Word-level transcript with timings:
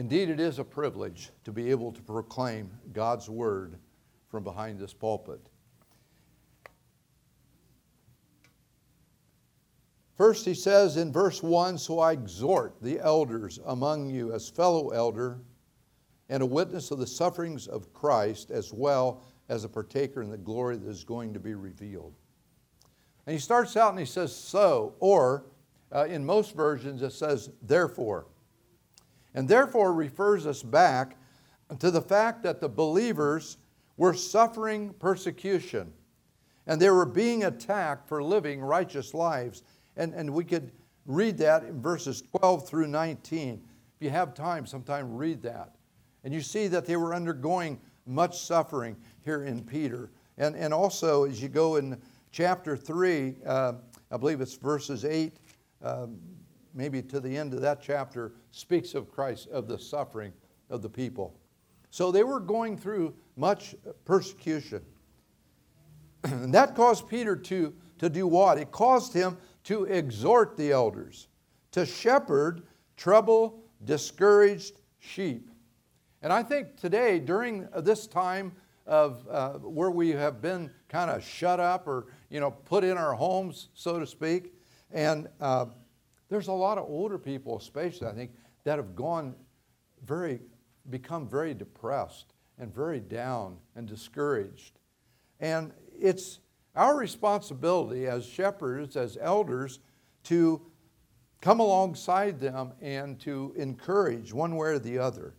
Indeed, 0.00 0.30
it 0.30 0.40
is 0.40 0.58
a 0.58 0.64
privilege 0.64 1.28
to 1.44 1.52
be 1.52 1.70
able 1.70 1.92
to 1.92 2.00
proclaim 2.00 2.70
God's 2.94 3.28
word 3.28 3.76
from 4.30 4.42
behind 4.42 4.78
this 4.78 4.94
pulpit. 4.94 5.50
First, 10.16 10.46
he 10.46 10.54
says 10.54 10.96
in 10.96 11.12
verse 11.12 11.42
1 11.42 11.76
So 11.76 11.98
I 11.98 12.12
exhort 12.12 12.80
the 12.80 12.98
elders 12.98 13.60
among 13.66 14.08
you 14.08 14.32
as 14.32 14.48
fellow 14.48 14.88
elder 14.88 15.38
and 16.30 16.42
a 16.42 16.46
witness 16.46 16.90
of 16.90 16.98
the 16.98 17.06
sufferings 17.06 17.66
of 17.66 17.92
Christ, 17.92 18.50
as 18.50 18.72
well 18.72 19.22
as 19.50 19.64
a 19.64 19.68
partaker 19.68 20.22
in 20.22 20.30
the 20.30 20.38
glory 20.38 20.78
that 20.78 20.88
is 20.88 21.04
going 21.04 21.34
to 21.34 21.40
be 21.40 21.52
revealed. 21.52 22.14
And 23.26 23.34
he 23.34 23.38
starts 23.38 23.76
out 23.76 23.90
and 23.90 23.98
he 23.98 24.06
says, 24.06 24.34
So, 24.34 24.94
or 24.98 25.44
uh, 25.94 26.06
in 26.06 26.24
most 26.24 26.56
versions 26.56 27.02
it 27.02 27.12
says, 27.12 27.50
Therefore. 27.60 28.24
And 29.34 29.48
therefore 29.48 29.92
refers 29.92 30.46
us 30.46 30.62
back 30.62 31.16
to 31.78 31.90
the 31.90 32.02
fact 32.02 32.42
that 32.42 32.60
the 32.60 32.68
believers 32.68 33.58
were 33.96 34.14
suffering 34.14 34.94
persecution 34.98 35.92
and 36.66 36.80
they 36.80 36.90
were 36.90 37.06
being 37.06 37.44
attacked 37.44 38.08
for 38.08 38.22
living 38.22 38.60
righteous 38.60 39.14
lives. 39.14 39.62
And, 39.96 40.14
and 40.14 40.32
we 40.32 40.44
could 40.44 40.72
read 41.06 41.38
that 41.38 41.64
in 41.64 41.82
verses 41.82 42.22
12 42.38 42.68
through 42.68 42.86
19. 42.86 43.60
If 43.98 44.04
you 44.04 44.10
have 44.10 44.34
time, 44.34 44.66
sometime 44.66 45.16
read 45.16 45.42
that. 45.42 45.74
And 46.22 46.32
you 46.32 46.40
see 46.40 46.68
that 46.68 46.86
they 46.86 46.96
were 46.96 47.14
undergoing 47.14 47.80
much 48.06 48.40
suffering 48.40 48.96
here 49.24 49.44
in 49.44 49.64
Peter. 49.64 50.10
And, 50.38 50.54
and 50.54 50.72
also, 50.72 51.24
as 51.24 51.42
you 51.42 51.48
go 51.48 51.76
in 51.76 52.00
chapter 52.30 52.76
3, 52.76 53.34
uh, 53.44 53.72
I 54.10 54.16
believe 54.16 54.40
it's 54.40 54.54
verses 54.54 55.04
8, 55.04 55.36
uh, 55.82 56.06
maybe 56.74 57.02
to 57.02 57.20
the 57.20 57.36
end 57.36 57.54
of 57.54 57.60
that 57.60 57.80
chapter, 57.82 58.32
speaks 58.50 58.94
of 58.94 59.10
Christ, 59.10 59.48
of 59.48 59.68
the 59.68 59.78
suffering 59.78 60.32
of 60.68 60.82
the 60.82 60.88
people. 60.88 61.34
So 61.90 62.12
they 62.12 62.22
were 62.22 62.40
going 62.40 62.78
through 62.78 63.14
much 63.36 63.74
persecution. 64.04 64.82
and 66.24 66.54
that 66.54 66.74
caused 66.74 67.08
Peter 67.08 67.34
to, 67.36 67.74
to 67.98 68.08
do 68.08 68.26
what? 68.26 68.58
It 68.58 68.70
caused 68.70 69.12
him 69.12 69.36
to 69.64 69.84
exhort 69.84 70.56
the 70.56 70.72
elders, 70.72 71.28
to 71.72 71.84
shepherd 71.84 72.62
troubled, 72.96 73.60
discouraged 73.84 74.80
sheep. 74.98 75.50
And 76.22 76.32
I 76.32 76.42
think 76.42 76.76
today, 76.76 77.18
during 77.18 77.66
this 77.78 78.06
time 78.06 78.52
of 78.86 79.26
uh, 79.30 79.52
where 79.54 79.90
we 79.90 80.10
have 80.10 80.42
been 80.42 80.70
kind 80.88 81.10
of 81.10 81.24
shut 81.24 81.60
up 81.60 81.86
or 81.86 82.06
you 82.28 82.40
know 82.40 82.50
put 82.50 82.84
in 82.84 82.98
our 82.98 83.14
homes, 83.14 83.68
so 83.74 83.98
to 83.98 84.06
speak, 84.06 84.52
and 84.92 85.28
uh, 85.40 85.66
there's 86.30 86.48
a 86.48 86.52
lot 86.52 86.78
of 86.78 86.84
older 86.88 87.18
people, 87.18 87.58
especially 87.58 88.06
I 88.06 88.12
think, 88.12 88.30
that 88.64 88.78
have 88.78 88.94
gone 88.94 89.34
very, 90.06 90.40
become 90.88 91.28
very 91.28 91.52
depressed 91.54 92.32
and 92.58 92.72
very 92.74 93.00
down 93.00 93.56
and 93.74 93.86
discouraged. 93.86 94.78
And 95.40 95.72
it's 95.98 96.38
our 96.76 96.96
responsibility 96.96 98.06
as 98.06 98.24
shepherds, 98.24 98.96
as 98.96 99.18
elders, 99.20 99.80
to 100.24 100.62
come 101.40 101.58
alongside 101.60 102.38
them 102.38 102.72
and 102.80 103.18
to 103.20 103.52
encourage 103.56 104.32
one 104.32 104.56
way 104.56 104.70
or 104.70 104.78
the 104.78 104.98
other. 104.98 105.34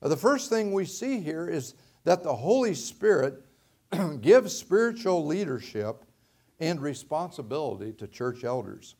The 0.00 0.16
first 0.16 0.48
thing 0.48 0.72
we 0.72 0.84
see 0.84 1.20
here 1.20 1.48
is 1.48 1.74
that 2.04 2.22
the 2.22 2.34
Holy 2.34 2.74
Spirit 2.74 3.44
gives 4.20 4.56
spiritual 4.56 5.26
leadership 5.26 6.04
and 6.58 6.80
responsibility 6.80 7.92
to 7.92 8.06
church 8.06 8.44
elders. 8.44 8.94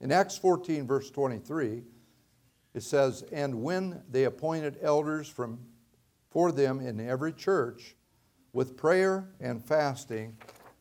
In 0.00 0.12
Acts 0.12 0.36
14, 0.36 0.86
verse 0.86 1.10
23, 1.10 1.82
it 2.74 2.82
says, 2.82 3.24
And 3.32 3.62
when 3.62 4.02
they 4.10 4.24
appointed 4.24 4.78
elders 4.82 5.28
from, 5.28 5.58
for 6.30 6.52
them 6.52 6.80
in 6.80 7.00
every 7.00 7.32
church, 7.32 7.96
with 8.52 8.76
prayer 8.76 9.28
and 9.40 9.64
fasting, 9.64 10.36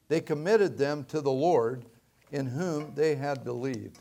they 0.07 0.21
committed 0.21 0.77
them 0.77 1.03
to 1.05 1.21
the 1.21 1.31
Lord 1.31 1.85
in 2.31 2.45
whom 2.45 2.93
they 2.95 3.15
had 3.15 3.43
believed. 3.43 3.99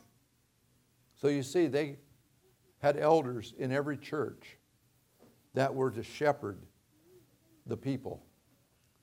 So 1.20 1.28
you 1.28 1.42
see, 1.42 1.66
they 1.66 1.96
had 2.80 2.96
elders 2.96 3.54
in 3.58 3.72
every 3.72 3.96
church 3.96 4.58
that 5.54 5.74
were 5.74 5.90
to 5.90 6.02
shepherd 6.02 6.58
the 7.66 7.76
people. 7.76 8.22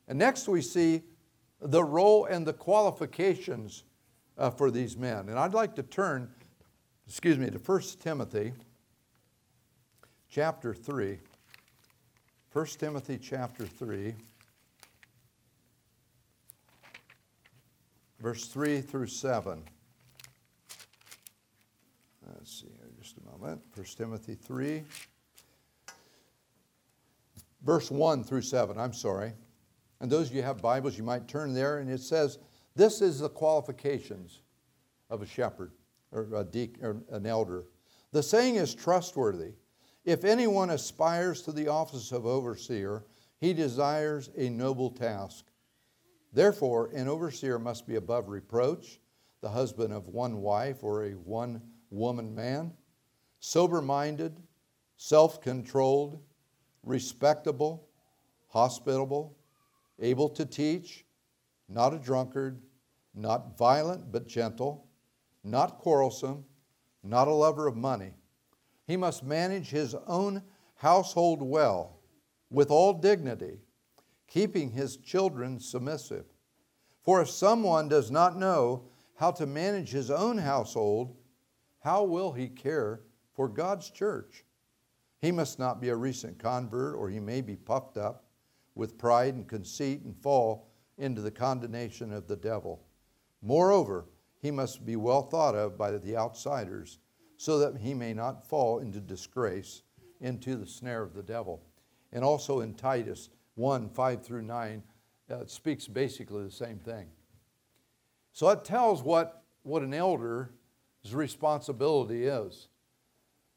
And 0.08 0.20
next 0.20 0.48
we 0.48 0.62
see 0.62 1.04
the 1.60 1.84
role 1.84 2.26
and 2.26 2.46
the 2.46 2.54
qualifications 2.54 3.84
uh, 4.42 4.50
for 4.50 4.72
these 4.72 4.98
men. 4.98 5.30
And 5.30 5.38
I'd 5.38 5.54
like 5.54 5.76
to 5.76 5.84
turn, 5.84 6.28
excuse 7.08 7.38
me, 7.38 7.50
to 7.52 7.60
1 7.60 7.82
Timothy 8.02 8.54
chapter 10.30 10.74
3. 10.74 11.20
1 12.52 12.66
Timothy 12.66 13.18
chapter 13.18 13.66
3, 13.66 14.14
verse 18.20 18.48
3 18.48 18.82
through 18.82 19.08
7. 19.08 19.64
Let's 22.28 22.60
see 22.60 22.68
here 22.68 22.90
just 23.02 23.16
a 23.18 23.32
moment. 23.32 23.62
1 23.76 23.86
Timothy 23.96 24.36
3 24.36 24.84
verse 27.64 27.92
1 27.92 28.24
through 28.24 28.42
7, 28.42 28.78
I'm 28.78 28.92
sorry. 28.92 29.34
And 30.00 30.12
those 30.12 30.30
of 30.30 30.36
you 30.36 30.42
have 30.42 30.62
Bibles, 30.62 30.98
you 30.98 31.04
might 31.04 31.28
turn 31.28 31.54
there, 31.54 31.78
and 31.78 31.90
it 31.90 32.02
says, 32.02 32.40
This 32.76 33.02
is 33.02 33.20
the 33.20 33.30
qualifications 33.30 34.42
of 35.10 35.22
a 35.22 35.26
shepherd 35.26 35.72
or, 36.12 36.28
a 36.34 36.44
deacon, 36.44 36.84
or 36.84 37.04
an 37.12 37.26
elder. 37.26 37.66
The 38.12 38.24
saying 38.24 38.56
is 38.56 38.76
trustworthy. 38.76 39.54
If 40.04 40.24
anyone 40.24 40.70
aspires 40.70 41.42
to 41.44 41.52
the 41.52 41.68
office 41.68 42.12
of 42.12 42.26
overseer, 42.26 43.06
he 43.40 43.54
desires 43.54 44.30
a 44.36 44.50
noble 44.50 44.90
task. 44.90 45.46
Therefore, 46.34 46.90
an 46.94 47.08
overseer 47.08 47.60
must 47.60 47.86
be 47.86 47.96
above 47.96 48.30
reproach, 48.30 49.00
the 49.42 49.50
husband 49.50 49.94
of 49.94 50.08
one 50.08 50.42
wife 50.42 50.84
or 50.84 51.06
a 51.06 51.12
one 51.12 51.62
woman 51.90 52.34
man, 52.34 52.74
sober 53.40 53.82
minded, 53.82 54.40
self 54.98 55.42
controlled 55.42 56.22
respectable, 56.84 57.88
hospitable, 58.48 59.38
able 60.00 60.30
to 60.30 60.46
teach, 60.46 61.06
not 61.74 61.94
a 61.94 62.00
drunkard, 62.00 62.62
not 63.14 63.58
violent 63.58 64.12
but 64.12 64.28
gentle, 64.28 64.88
not 65.44 65.80
quarrelsome, 65.80 66.46
not 67.04 67.28
a 67.28 67.34
lover 67.34 67.68
of 67.68 67.76
money. 67.76 68.14
He 68.86 68.98
must 68.98 69.24
manage 69.24 69.70
his 69.70 69.96
own 70.08 70.44
household 70.76 71.42
well, 71.42 72.00
with 72.50 72.70
all 72.70 72.94
dignity, 72.94 73.60
keeping 74.28 74.72
his 74.72 74.98
children 74.98 75.60
submissive. 75.60 76.26
For 77.04 77.22
if 77.22 77.30
someone 77.30 77.88
does 77.88 78.12
not 78.12 78.38
know 78.38 78.84
how 79.16 79.32
to 79.32 79.46
manage 79.46 79.90
his 79.90 80.12
own 80.12 80.38
household, 80.38 81.16
how 81.80 82.04
will 82.04 82.32
he 82.32 82.48
care 82.48 83.02
for 83.34 83.48
God's 83.48 83.90
church? 83.90 84.46
He 85.20 85.32
must 85.32 85.60
not 85.60 85.80
be 85.80 85.90
a 85.90 85.96
recent 85.96 86.40
convert, 86.40 86.96
or 86.96 87.10
he 87.10 87.20
may 87.20 87.42
be 87.42 87.56
puffed 87.56 87.98
up 87.98 88.26
with 88.76 88.98
pride 88.98 89.36
and 89.36 89.48
conceit 89.48 90.02
and 90.02 90.16
fall 90.18 90.71
into 90.98 91.22
the 91.22 91.32
condemnation 91.32 92.14
of 92.14 92.28
the 92.28 92.36
devil. 92.36 92.84
Moreover, 93.42 94.06
he 94.42 94.52
must 94.52 94.86
be 94.86 94.96
well 94.96 95.24
thought 95.24 95.56
of 95.56 95.78
by 95.78 95.92
the 95.92 96.18
outsiders, 96.18 97.00
so 97.38 97.60
that 97.60 97.82
he 97.82 97.94
may 97.94 98.14
not 98.14 98.48
fall 98.48 98.80
into 98.80 99.00
disgrace, 99.00 99.84
into 100.20 100.56
the 100.56 100.68
snare 100.68 101.02
of 101.02 101.14
the 101.14 101.24
devil. 101.24 101.62
And 102.12 102.24
also 102.24 102.60
in 102.60 102.74
Titus 102.74 103.30
1 103.56 103.90
5 103.90 104.24
through 104.24 104.44
9, 104.44 104.84
uh, 105.32 105.46
speaks 105.46 105.88
basically 105.88 106.44
the 106.44 106.52
same 106.52 106.78
thing. 106.78 107.08
So 108.34 108.50
it 108.50 108.64
tells 108.64 109.04
what, 109.04 109.44
what 109.64 109.82
an 109.82 109.94
elder's 109.94 110.50
responsibility 111.12 112.26
is 112.26 112.68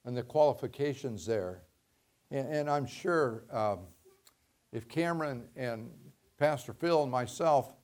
and 0.05 0.17
the 0.17 0.23
qualifications 0.23 1.27
there. 1.27 1.63
And, 2.31 2.49
and 2.49 2.71
I'm 2.71 2.87
sure 2.87 3.45
um, 3.51 3.81
if 4.73 4.89
Cameron 4.89 5.45
and 5.57 5.91
Pastor 6.39 6.73
Phil 6.73 7.03
and 7.03 7.13
myself 7.13 7.75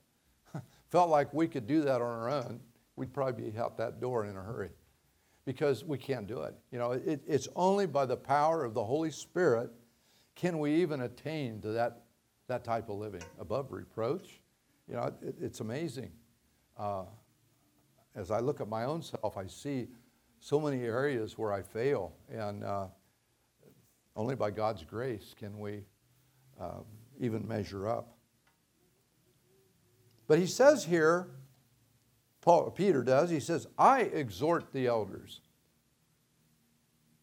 felt 0.91 1.11
like 1.11 1.32
we 1.32 1.47
could 1.47 1.67
do 1.67 1.82
that 1.82 1.97
on 1.97 2.02
our 2.02 2.29
own, 2.29 2.61
we'd 2.97 3.12
probably 3.12 3.50
be 3.50 3.58
out 3.58 3.76
that 3.79 4.00
door 4.00 4.25
in 4.26 4.37
a 4.37 4.43
hurry 4.43 4.70
because 5.44 5.85
we 5.85 5.99
can't 5.99 6.26
do 6.26 6.43
it. 6.43 6.55
You 6.70 6.79
know, 6.79 6.93
it, 6.93 7.23
it's 7.26 7.49
only 7.56 7.87
by 7.87 8.06
the 8.06 8.17
power 8.17 8.64
of 8.64 8.75
the 8.75 8.85
Holy 8.85 9.11
Spirit 9.11 9.70
can 10.35 10.58
we 10.58 10.75
even 10.76 11.02
attain 11.02 11.61
to 11.61 11.69
that, 11.69 12.02
that 12.49 12.64
type 12.64 12.88
of 12.88 12.97
living 12.97 13.23
above 13.38 13.73
reproach. 13.73 14.41
You 14.88 14.97
know, 14.97 15.12
it, 15.23 15.35
it's 15.41 15.61
amazing. 15.61 16.12
Uh, 16.79 17.05
as 18.14 18.31
I 18.31 18.41
look 18.41 18.61
at 18.61 18.69
my 18.69 18.85
own 18.85 19.02
self, 19.02 19.37
I 19.37 19.47
see 19.47 19.88
so 20.41 20.58
many 20.58 20.82
areas 20.82 21.37
where 21.37 21.52
I 21.52 21.62
fail, 21.62 22.12
and 22.31 22.64
uh, 22.64 22.87
only 24.17 24.35
by 24.35 24.50
God's 24.50 24.82
grace 24.85 25.35
can 25.38 25.58
we 25.58 25.85
uh, 26.61 26.81
even 27.20 27.47
measure 27.47 27.88
up. 27.88 28.17
But 30.31 30.38
he 30.38 30.47
says 30.47 30.85
here, 30.85 31.27
Paul, 32.41 32.71
Peter 32.71 33.03
does, 33.03 33.31
he 33.31 33.41
says, 33.41 33.67
I 33.77 34.03
exhort 34.03 34.73
the 34.73 34.87
elders. 34.87 35.41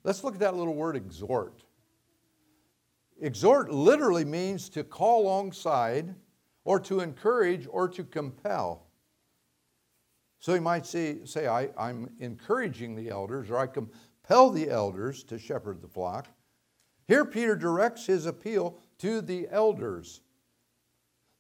Let's 0.04 0.26
look 0.26 0.34
at 0.34 0.42
that 0.42 0.58
little 0.58 0.76
word 0.76 0.98
exhort. 0.98 1.64
Exhort 3.22 3.72
literally 3.72 4.26
means 4.26 4.68
to 4.72 4.84
call 4.84 5.22
alongside 5.22 6.16
or 6.66 6.82
to 6.82 7.00
encourage 7.00 7.66
or 7.72 7.88
to 7.88 8.04
compel. 8.04 8.88
So 10.40 10.54
you 10.54 10.60
might 10.60 10.86
say, 10.86 11.24
say 11.24 11.48
I, 11.48 11.70
I'm 11.78 12.10
encouraging 12.20 12.94
the 12.94 13.08
elders 13.08 13.50
or 13.50 13.58
I 13.58 13.68
compel 13.68 14.50
the 14.50 14.70
elders 14.70 15.24
to 15.24 15.40
shepherd 15.40 15.82
the 15.82 15.88
flock. 15.88 16.28
Here, 17.08 17.24
Peter 17.24 17.56
directs 17.56 18.06
his 18.06 18.26
appeal 18.26 18.78
to 18.98 19.22
the 19.22 19.48
elders. 19.50 20.20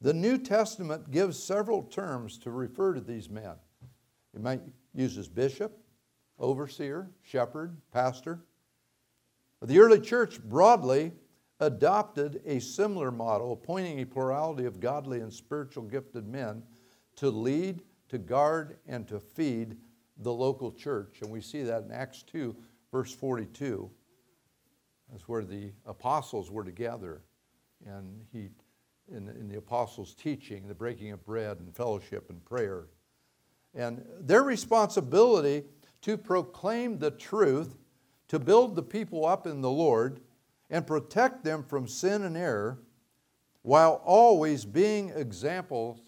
The 0.01 0.13
New 0.13 0.37
Testament 0.37 1.09
gives 1.11 1.41
several 1.41 1.83
terms 1.83 2.37
to 2.39 2.51
refer 2.51 2.93
to 2.93 3.01
these 3.01 3.29
men. 3.29 3.55
It 4.35 4.41
might 4.41 4.61
uses 4.93 5.27
bishop, 5.27 5.77
overseer, 6.37 7.09
shepherd, 7.23 7.75
pastor. 7.91 8.39
The 9.61 9.79
early 9.79 9.99
church 9.99 10.39
broadly 10.41 11.13
adopted 11.59 12.41
a 12.45 12.59
similar 12.59 13.11
model, 13.11 13.53
appointing 13.53 13.99
a 13.99 14.05
plurality 14.05 14.65
of 14.65 14.79
godly 14.79 15.21
and 15.21 15.33
spiritual 15.33 15.83
gifted 15.83 16.27
men 16.27 16.61
to 17.15 17.29
lead, 17.29 17.81
to 18.09 18.19
guard, 18.19 18.77
and 18.87 19.07
to 19.07 19.19
feed 19.19 19.77
the 20.17 20.31
local 20.31 20.71
church. 20.71 21.19
And 21.21 21.31
we 21.31 21.41
see 21.41 21.63
that 21.63 21.83
in 21.83 21.91
Acts 21.91 22.21
2, 22.23 22.55
verse 22.91 23.11
42. 23.13 23.89
That's 25.11 25.27
where 25.27 25.43
the 25.43 25.71
apostles 25.85 26.51
were 26.51 26.63
together. 26.63 27.23
And 27.85 28.25
he, 28.31 28.49
in, 29.11 29.27
in 29.29 29.47
the 29.47 29.57
apostles' 29.57 30.13
teaching, 30.13 30.67
the 30.67 30.73
breaking 30.73 31.11
of 31.11 31.25
bread 31.25 31.59
and 31.59 31.75
fellowship 31.75 32.29
and 32.29 32.43
prayer. 32.43 32.87
And 33.73 34.05
their 34.19 34.43
responsibility 34.43 35.63
to 36.01 36.17
proclaim 36.17 36.99
the 36.99 37.11
truth, 37.11 37.77
to 38.27 38.39
build 38.39 38.75
the 38.75 38.83
people 38.83 39.25
up 39.25 39.47
in 39.47 39.61
the 39.61 39.69
Lord, 39.69 40.19
and 40.69 40.85
protect 40.85 41.43
them 41.43 41.63
from 41.63 41.87
sin 41.87 42.23
and 42.23 42.35
error, 42.35 42.79
while 43.61 44.01
always 44.05 44.65
being 44.65 45.09
examples 45.09 45.99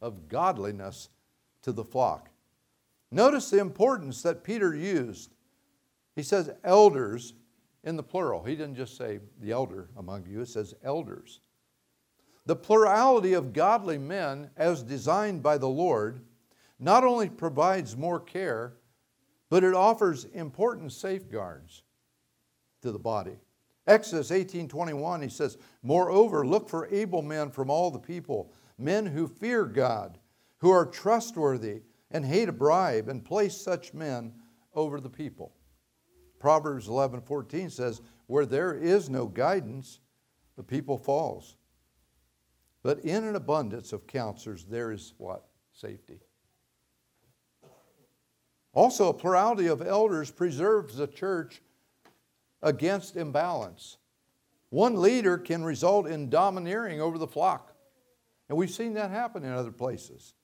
of 0.00 0.28
godliness 0.28 1.08
to 1.62 1.72
the 1.72 1.84
flock. 1.84 2.30
Notice 3.10 3.50
the 3.50 3.58
importance 3.58 4.22
that 4.22 4.44
Peter 4.44 4.74
used. 4.74 5.34
He 6.14 6.22
says 6.22 6.50
elders 6.64 7.34
in 7.84 7.96
the 7.96 8.02
plural. 8.02 8.42
He 8.42 8.56
didn't 8.56 8.76
just 8.76 8.96
say 8.96 9.20
the 9.40 9.52
elder 9.52 9.88
among 9.96 10.26
you, 10.26 10.40
it 10.40 10.48
says 10.48 10.74
elders. 10.82 11.40
The 12.46 12.56
plurality 12.56 13.32
of 13.32 13.52
godly 13.52 13.98
men, 13.98 14.50
as 14.56 14.84
designed 14.84 15.42
by 15.42 15.58
the 15.58 15.68
Lord, 15.68 16.24
not 16.78 17.04
only 17.04 17.28
provides 17.28 17.96
more 17.96 18.20
care, 18.20 18.76
but 19.48 19.64
it 19.64 19.74
offers 19.74 20.24
important 20.26 20.92
safeguards 20.92 21.82
to 22.82 22.92
the 22.92 22.98
body. 22.98 23.40
Exodus 23.86 24.30
18:21 24.30 25.22
he 25.22 25.28
says, 25.28 25.58
"Moreover, 25.82 26.46
look 26.46 26.68
for 26.68 26.86
able 26.86 27.22
men 27.22 27.50
from 27.50 27.68
all 27.68 27.90
the 27.90 27.98
people, 27.98 28.52
men 28.78 29.06
who 29.06 29.26
fear 29.26 29.64
God, 29.64 30.18
who 30.58 30.70
are 30.70 30.86
trustworthy 30.86 31.82
and 32.10 32.24
hate 32.24 32.48
a 32.48 32.52
bribe, 32.52 33.08
and 33.08 33.24
place 33.24 33.56
such 33.56 33.94
men 33.94 34.34
over 34.74 35.00
the 35.00 35.10
people." 35.10 35.52
Proverbs 36.38 36.88
11:14 36.88 37.70
says, 37.70 38.02
"Where 38.26 38.46
there 38.46 38.74
is 38.74 39.10
no 39.10 39.26
guidance, 39.26 40.00
the 40.56 40.64
people 40.64 40.98
falls." 40.98 41.56
But 42.86 43.00
in 43.00 43.24
an 43.24 43.34
abundance 43.34 43.92
of 43.92 44.06
counselors 44.06 44.64
there 44.64 44.92
is 44.92 45.12
what? 45.18 45.48
Safety. 45.72 46.20
Also, 48.72 49.08
a 49.08 49.12
plurality 49.12 49.66
of 49.66 49.82
elders 49.82 50.30
preserves 50.30 50.94
the 50.94 51.08
church 51.08 51.62
against 52.62 53.16
imbalance. 53.16 53.96
One 54.70 55.02
leader 55.02 55.36
can 55.36 55.64
result 55.64 56.06
in 56.06 56.30
domineering 56.30 57.00
over 57.00 57.18
the 57.18 57.26
flock. 57.26 57.74
And 58.48 58.56
we've 58.56 58.70
seen 58.70 58.94
that 58.94 59.10
happen 59.10 59.42
in 59.42 59.50
other 59.50 59.72
places. 59.72 60.34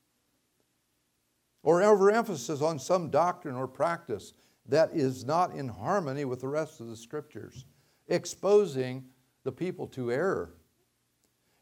Or 1.62 1.80
overemphasis 1.80 2.60
on 2.60 2.80
some 2.80 3.08
doctrine 3.08 3.54
or 3.54 3.68
practice 3.68 4.32
that 4.66 4.90
is 4.92 5.24
not 5.24 5.52
in 5.52 5.68
harmony 5.68 6.24
with 6.24 6.40
the 6.40 6.48
rest 6.48 6.80
of 6.80 6.88
the 6.88 6.96
scriptures, 6.96 7.66
exposing 8.08 9.04
the 9.44 9.52
people 9.52 9.86
to 9.86 10.10
error. 10.10 10.54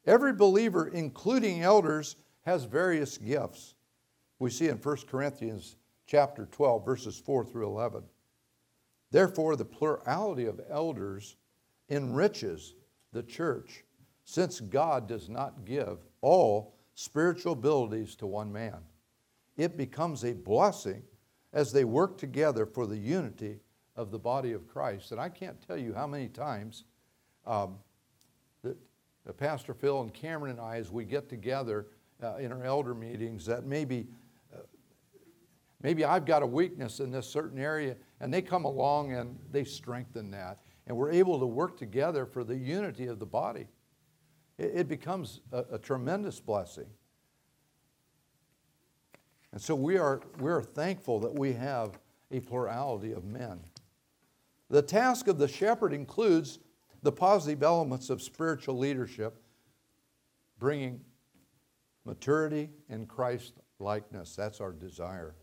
Every 0.07 0.33
believer, 0.33 0.89
including 0.89 1.63
elders, 1.63 2.17
has 2.43 2.65
various 2.65 3.19
gifts. 3.19 3.75
We 4.39 4.51
see 4.51 4.69
in 4.69 4.79
1 4.79 4.97
Corinthians 5.09 5.77
chapter 6.07 6.47
12, 6.47 6.85
verses 6.85 7.19
4 7.19 7.45
through 7.45 7.67
11. 7.67 8.03
Therefore, 9.11 9.57
the 9.57 9.65
plurality 9.65 10.47
of 10.47 10.61
elders 10.69 11.37
enriches 11.89 12.75
the 13.13 13.23
church, 13.23 13.85
since 14.25 14.61
God 14.61 15.09
does 15.09 15.29
not 15.29 15.65
give 15.65 15.99
all 16.21 16.77
spiritual 16.95 17.53
abilities 17.53 18.15
to 18.17 18.27
one 18.27 18.53
man. 18.53 18.79
It 19.57 19.77
becomes 19.77 20.25
a 20.25 20.33
blessing 20.33 21.03
as 21.53 21.73
they 21.73 21.85
work 21.85 22.17
together 22.17 22.65
for 22.65 22.87
the 22.87 22.97
unity 22.97 23.61
of 23.97 24.11
the 24.11 24.19
body 24.19 24.53
of 24.53 24.69
Christ. 24.69 25.13
And 25.13 25.21
I 25.21 25.29
can't 25.29 25.61
tell 25.67 25.77
you 25.77 25.93
how 25.93 26.07
many 26.07 26.29
times 26.29 26.85
um, 27.47 27.79
that 29.27 29.37
Pastor 29.37 29.75
Phil 29.75 30.01
and 30.01 30.13
Cameron 30.13 30.53
and 30.53 30.61
I, 30.61 30.77
as 30.77 30.91
we 30.91 31.05
get 31.05 31.29
together 31.29 31.87
uh, 32.23 32.37
in 32.37 32.53
our 32.53 32.65
elder 32.65 32.95
meetings, 32.95 33.47
that 33.47 33.65
maybe 33.65 34.07
Maybe 35.83 36.05
I've 36.05 36.27
got 36.27 36.43
a 36.43 36.47
weakness 36.47 37.01
in 37.01 37.11
this 37.11 37.27
certain 37.27 37.59
area, 37.59 37.97
and 38.21 38.33
they 38.33 38.43
come 38.43 38.65
along 38.65 39.13
and 39.13 39.39
they 39.51 39.65
strengthen 39.65 40.31
that. 40.33 40.59
And 40.87 40.97
we're 40.97 41.11
able 41.11 41.39
to 41.41 41.47
work 41.47 41.79
together 41.79 42.27
for 42.27 42.45
the 42.45 42.57
unity 42.57 43.07
of 43.07 43.19
the 43.19 43.27
body. 43.27 43.67
It, 44.59 44.73
it 44.75 44.89
becomes 44.89 45.41
a, 45.53 45.65
a 45.73 45.79
tremendous 45.79 46.39
blessing. 46.41 46.87
And 49.53 49.61
so 49.61 49.75
we 49.75 49.97
are, 49.97 50.21
we 50.39 50.51
are 50.51 50.63
thankful 50.63 51.19
that 51.21 51.39
we 51.39 51.55
have 51.55 51.99
a 52.31 52.41
plurality 52.41 53.13
of 53.13 53.25
men. 53.25 53.61
The 54.69 54.83
task 54.83 55.29
of 55.29 55.39
the 55.39 55.49
shepherd 55.49 55.93
includes 55.93 56.59
the 57.03 57.13
positive 57.13 57.63
elements 57.63 58.11
of 58.11 58.23
spiritual 58.23 58.77
leadership, 58.77 59.43
bringing 60.59 61.01
maturity 62.05 62.71
and 62.89 63.09
Christ 63.09 63.55
likeness. 63.79 64.37
That's 64.37 64.61
our 64.61 64.73
desire. 64.73 65.35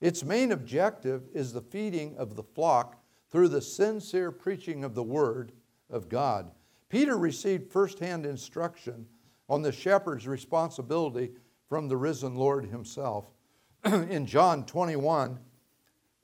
Its 0.00 0.24
main 0.24 0.52
objective 0.52 1.22
is 1.32 1.52
the 1.52 1.60
feeding 1.60 2.16
of 2.16 2.36
the 2.36 2.42
flock 2.42 3.02
through 3.30 3.48
the 3.48 3.62
sincere 3.62 4.30
preaching 4.30 4.84
of 4.84 4.94
the 4.94 5.02
Word 5.02 5.52
of 5.90 6.08
God. 6.08 6.50
Peter 6.88 7.16
received 7.16 7.70
firsthand 7.72 8.24
instruction 8.26 9.06
on 9.48 9.62
the 9.62 9.72
shepherd's 9.72 10.26
responsibility 10.28 11.30
from 11.68 11.88
the 11.88 11.96
risen 11.96 12.36
Lord 12.36 12.66
himself. 12.66 13.26
In 13.84 14.26
John 14.26 14.64
21, 14.64 15.38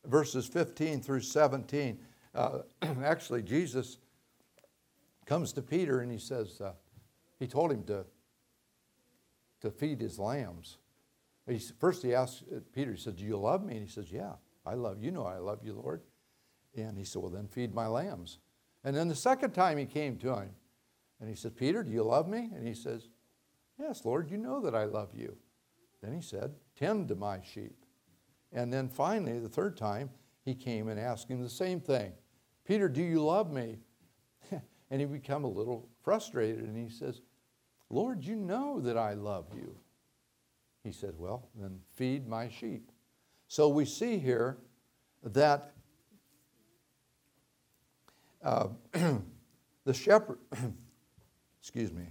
verses 0.07 0.47
15 0.47 1.01
through 1.01 1.21
17, 1.21 1.99
uh, 2.35 2.59
actually, 3.05 3.43
Jesus 3.43 3.99
comes 5.27 5.53
to 5.55 5.63
Peter 5.63 6.01
and 6.01 6.11
he 6.11 6.19
says, 6.19 6.61
uh, 6.61 6.73
he 7.39 7.47
told 7.47 7.73
him 7.73 7.85
to, 7.85 8.05
to 9.61 9.71
feed 9.71 10.01
his 10.01 10.19
lambs. 10.19 10.79
He, 11.49 11.59
first, 11.81 12.03
he 12.03 12.15
asked 12.15 12.45
uh, 12.55 12.61
Peter, 12.73 12.93
he 12.93 12.99
said, 12.99 13.17
Do 13.17 13.25
you 13.25 13.37
love 13.37 13.65
me? 13.65 13.75
And 13.75 13.83
he 13.83 13.91
says, 13.91 14.13
Yeah, 14.13 14.35
I 14.65 14.75
love 14.75 15.03
you. 15.03 15.11
know 15.11 15.27
I 15.27 15.39
love 15.39 15.61
you, 15.65 15.73
Lord. 15.73 16.03
And 16.77 16.97
he 16.97 17.05
said, 17.05 17.21
Well, 17.21 17.31
then 17.31 17.49
feed 17.49 17.75
my 17.75 17.87
lambs. 17.87 18.39
And 18.85 18.97
then 18.97 19.09
the 19.09 19.15
second 19.15 19.53
time 19.53 19.79
he 19.79 19.87
came 19.87 20.17
to 20.19 20.35
him, 20.35 20.51
and 21.21 21.29
he 21.29 21.37
said, 21.37 21.57
Peter, 21.57 21.83
do 21.83 21.91
you 21.91 22.03
love 22.03 22.29
me? 22.29 22.51
And 22.55 22.67
he 22.67 22.75
says, 22.75 23.09
Yes, 23.79 24.05
Lord, 24.05 24.31
you 24.31 24.39
know 24.39 24.61
that 24.61 24.75
I 24.75 24.85
love 24.85 25.11
you. 25.15 25.37
Then 26.03 26.15
he 26.15 26.21
said, 26.21 26.53
Tend 26.79 27.09
to 27.09 27.15
my 27.15 27.41
sheep. 27.43 27.85
And 28.53 28.73
then 28.73 28.89
finally, 28.89 29.39
the 29.39 29.49
third 29.49 29.77
time, 29.77 30.11
he 30.45 30.55
came 30.55 30.89
and 30.89 30.99
asked 30.99 31.29
him 31.29 31.43
the 31.43 31.49
same 31.49 31.81
thing 31.81 32.13
Peter, 32.65 32.89
do 32.89 33.03
you 33.03 33.25
love 33.25 33.53
me? 33.53 33.79
And 34.93 35.01
he 35.01 35.07
become 35.07 35.45
a 35.45 35.49
little 35.49 35.89
frustrated 36.05 36.63
and 36.63 36.77
he 36.77 36.95
says, 36.95 37.23
Lord, 37.89 38.23
you 38.23 38.37
know 38.37 38.79
that 38.81 38.99
I 38.99 39.15
love 39.15 39.47
you. 39.55 39.75
He 40.85 40.93
said, 40.93 41.15
Well, 41.17 41.49
then 41.55 41.81
feed 41.95 42.29
my 42.29 42.51
sheep. 42.51 42.93
So 43.49 43.69
we 43.69 43.87
see 43.87 44.19
here 44.19 44.59
that 45.25 45.73
uh, 48.45 48.69
the 48.93 49.95
shepherd, 49.95 50.39
excuse 51.61 51.91
me, 51.91 52.09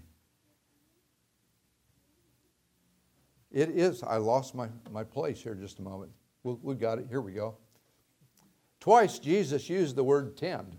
it 3.52 3.70
is, 3.70 4.02
I 4.02 4.18
lost 4.18 4.56
my, 4.56 4.70
my 4.92 5.04
place 5.04 5.44
here 5.44 5.54
just 5.54 5.78
a 5.78 5.84
moment. 5.84 6.12
we 6.42 6.56
we 6.64 6.76
got 6.76 6.98
it, 6.98 7.06
here 7.08 7.22
we 7.22 7.34
go. 7.34 7.58
Twice 8.80 9.20
Jesus 9.20 9.70
used 9.70 9.96
the 9.96 10.04
word 10.04 10.36
tend, 10.36 10.78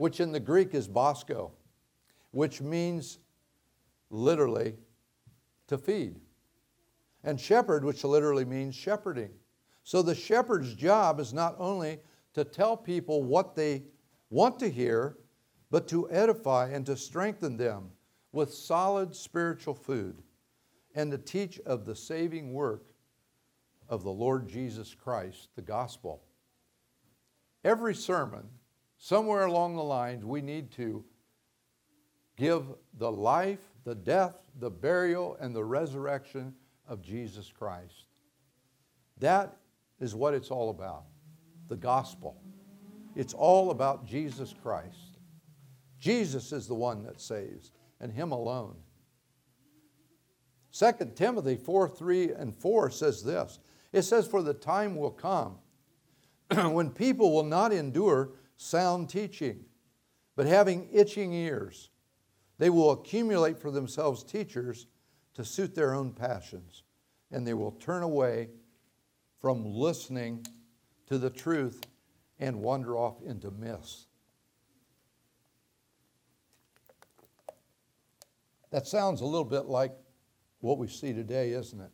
which 0.00 0.18
in 0.18 0.32
the 0.32 0.40
Greek 0.40 0.74
is 0.74 0.88
bosco, 0.88 1.52
which 2.30 2.62
means 2.62 3.18
literally 4.08 4.74
to 5.66 5.76
feed 5.76 6.18
and 7.22 7.38
shepherd, 7.38 7.84
which 7.84 8.02
literally 8.02 8.46
means 8.46 8.74
shepherding. 8.74 9.28
So 9.84 10.00
the 10.00 10.14
shepherd's 10.14 10.74
job 10.74 11.20
is 11.20 11.34
not 11.34 11.54
only 11.58 11.98
to 12.32 12.44
tell 12.44 12.78
people 12.78 13.22
what 13.22 13.54
they 13.54 13.82
want 14.30 14.58
to 14.60 14.70
hear, 14.70 15.18
but 15.70 15.86
to 15.88 16.10
edify 16.10 16.70
and 16.70 16.86
to 16.86 16.96
strengthen 16.96 17.58
them 17.58 17.90
with 18.32 18.54
solid 18.54 19.14
spiritual 19.14 19.74
food 19.74 20.22
and 20.94 21.12
to 21.12 21.18
teach 21.18 21.60
of 21.66 21.84
the 21.84 21.94
saving 21.94 22.54
work 22.54 22.86
of 23.86 24.02
the 24.02 24.10
Lord 24.10 24.48
Jesus 24.48 24.94
Christ, 24.94 25.48
the 25.56 25.62
gospel. 25.62 26.22
Every 27.64 27.94
sermon, 27.94 28.48
somewhere 29.00 29.46
along 29.46 29.74
the 29.74 29.82
lines, 29.82 30.24
we 30.24 30.42
need 30.42 30.70
to 30.72 31.02
give 32.36 32.66
the 32.98 33.10
life, 33.10 33.60
the 33.84 33.94
death, 33.94 34.42
the 34.60 34.70
burial, 34.70 35.36
and 35.40 35.56
the 35.56 35.64
resurrection 35.64 36.54
of 36.86 37.02
Jesus 37.02 37.50
Christ. 37.50 38.04
That 39.18 39.56
is 39.98 40.14
what 40.14 40.34
it's 40.34 40.50
all 40.50 40.70
about 40.70 41.04
the 41.68 41.76
gospel. 41.76 42.40
It's 43.16 43.32
all 43.32 43.70
about 43.70 44.06
Jesus 44.06 44.54
Christ. 44.62 45.18
Jesus 45.98 46.52
is 46.52 46.66
the 46.66 46.74
one 46.74 47.02
that 47.04 47.20
saves, 47.20 47.72
and 48.00 48.12
Him 48.12 48.32
alone. 48.32 48.76
2 50.72 50.92
Timothy 51.14 51.56
4 51.56 51.88
3 51.88 52.32
and 52.32 52.54
4 52.54 52.90
says 52.90 53.22
this 53.22 53.60
it 53.92 54.02
says, 54.02 54.26
For 54.26 54.42
the 54.42 54.54
time 54.54 54.96
will 54.96 55.10
come 55.10 55.58
when 56.72 56.90
people 56.90 57.32
will 57.32 57.44
not 57.44 57.72
endure 57.72 58.32
sound 58.60 59.08
teaching, 59.08 59.64
but 60.36 60.44
having 60.46 60.86
itching 60.92 61.32
ears, 61.32 61.88
they 62.58 62.68
will 62.68 62.90
accumulate 62.90 63.58
for 63.58 63.70
themselves 63.70 64.22
teachers 64.22 64.86
to 65.32 65.44
suit 65.44 65.74
their 65.74 65.94
own 65.94 66.12
passions, 66.12 66.82
and 67.32 67.46
they 67.46 67.54
will 67.54 67.72
turn 67.72 68.02
away 68.02 68.50
from 69.40 69.64
listening 69.64 70.44
to 71.06 71.16
the 71.16 71.30
truth 71.30 71.80
and 72.38 72.60
wander 72.60 72.96
off 72.96 73.22
into 73.24 73.50
myths. 73.50 74.06
That 78.70 78.86
sounds 78.86 79.22
a 79.22 79.26
little 79.26 79.44
bit 79.44 79.64
like 79.66 79.92
what 80.60 80.76
we 80.76 80.86
see 80.86 81.14
today, 81.14 81.52
isn't 81.52 81.80
it? 81.80 81.90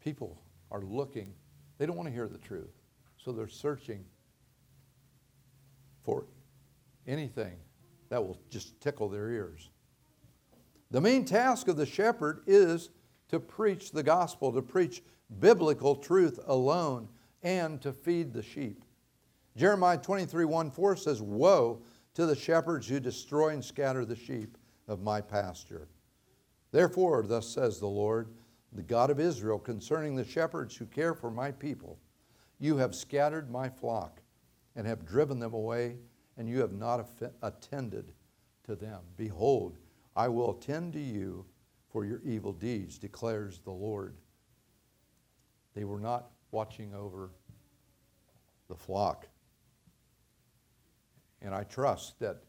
People 0.00 0.40
are 0.70 0.82
looking, 0.82 1.34
they 1.76 1.86
don't 1.86 1.96
want 1.96 2.08
to 2.08 2.14
hear 2.14 2.28
the 2.28 2.38
truth. 2.38 2.70
So 3.16 3.32
they're 3.32 3.48
searching 3.48 4.04
for 6.06 6.24
anything 7.06 7.56
that 8.08 8.24
will 8.24 8.38
just 8.48 8.80
tickle 8.80 9.08
their 9.08 9.28
ears. 9.28 9.68
The 10.92 11.00
main 11.00 11.24
task 11.24 11.66
of 11.68 11.76
the 11.76 11.84
shepherd 11.84 12.44
is 12.46 12.90
to 13.28 13.40
preach 13.40 13.90
the 13.90 14.04
gospel, 14.04 14.52
to 14.52 14.62
preach 14.62 15.02
biblical 15.40 15.96
truth 15.96 16.38
alone, 16.46 17.08
and 17.42 17.82
to 17.82 17.92
feed 17.92 18.32
the 18.32 18.42
sheep. 18.42 18.84
Jeremiah 19.56 19.98
23 19.98 20.44
1 20.44 20.70
4 20.70 20.96
says, 20.96 21.20
Woe 21.20 21.82
to 22.14 22.24
the 22.24 22.36
shepherds 22.36 22.86
who 22.86 23.00
destroy 23.00 23.48
and 23.48 23.64
scatter 23.64 24.04
the 24.04 24.16
sheep 24.16 24.56
of 24.86 25.02
my 25.02 25.20
pasture. 25.20 25.88
Therefore, 26.70 27.24
thus 27.26 27.48
says 27.48 27.80
the 27.80 27.86
Lord, 27.86 28.28
the 28.72 28.82
God 28.82 29.10
of 29.10 29.18
Israel, 29.18 29.58
concerning 29.58 30.14
the 30.14 30.24
shepherds 30.24 30.76
who 30.76 30.86
care 30.86 31.14
for 31.14 31.30
my 31.30 31.50
people 31.50 31.98
You 32.58 32.76
have 32.76 32.94
scattered 32.94 33.50
my 33.50 33.68
flock 33.68 34.20
and 34.76 34.86
have 34.86 35.06
driven 35.06 35.40
them 35.40 35.54
away, 35.54 35.96
and 36.36 36.48
you 36.48 36.60
have 36.60 36.72
not 36.72 37.08
attended 37.42 38.12
to 38.64 38.76
them. 38.76 39.00
Behold, 39.16 39.78
I 40.14 40.28
will 40.28 40.56
attend 40.56 40.92
to 40.92 41.00
you 41.00 41.44
for 41.90 42.04
your 42.04 42.20
evil 42.24 42.52
deeds, 42.52 42.98
declares 42.98 43.58
the 43.64 43.70
Lord. 43.70 44.14
They 45.74 45.84
were 45.84 46.00
not 46.00 46.30
watching 46.50 46.94
over 46.94 47.30
the 48.68 48.76
flock. 48.76 49.26
And 51.40 51.54
I 51.54 51.64
trust 51.64 52.18
that 52.20 52.42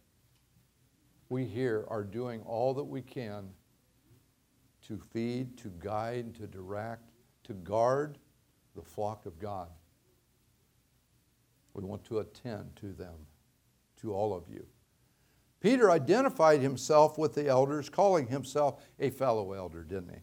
we 1.30 1.46
here 1.46 1.86
are 1.90 2.04
doing 2.04 2.42
all 2.42 2.74
that 2.74 2.84
we 2.84 3.02
can 3.02 3.50
to 4.88 4.98
feed, 5.12 5.58
to 5.58 5.72
guide, 5.80 6.36
to 6.36 6.48
direct, 6.48 7.12
to 7.44 7.54
guard 7.54 8.18
the 8.76 8.82
flock 8.82 9.26
of 9.26 9.38
God. 9.40 9.70
We 11.78 11.84
want 11.84 12.04
to 12.06 12.20
attend 12.20 12.76
to 12.78 12.92
them, 12.92 13.14
to 14.02 14.12
all 14.12 14.34
of 14.34 14.50
you. 14.50 14.66
Peter 15.60 15.92
identified 15.92 16.60
himself 16.60 17.18
with 17.18 17.36
the 17.36 17.48
elders, 17.48 17.88
calling 17.88 18.28
himself 18.28 18.84
a 19.00 19.12
fellow 19.12 19.54
elder, 19.54 19.84
didn't 19.84 20.10
he? 20.10 20.22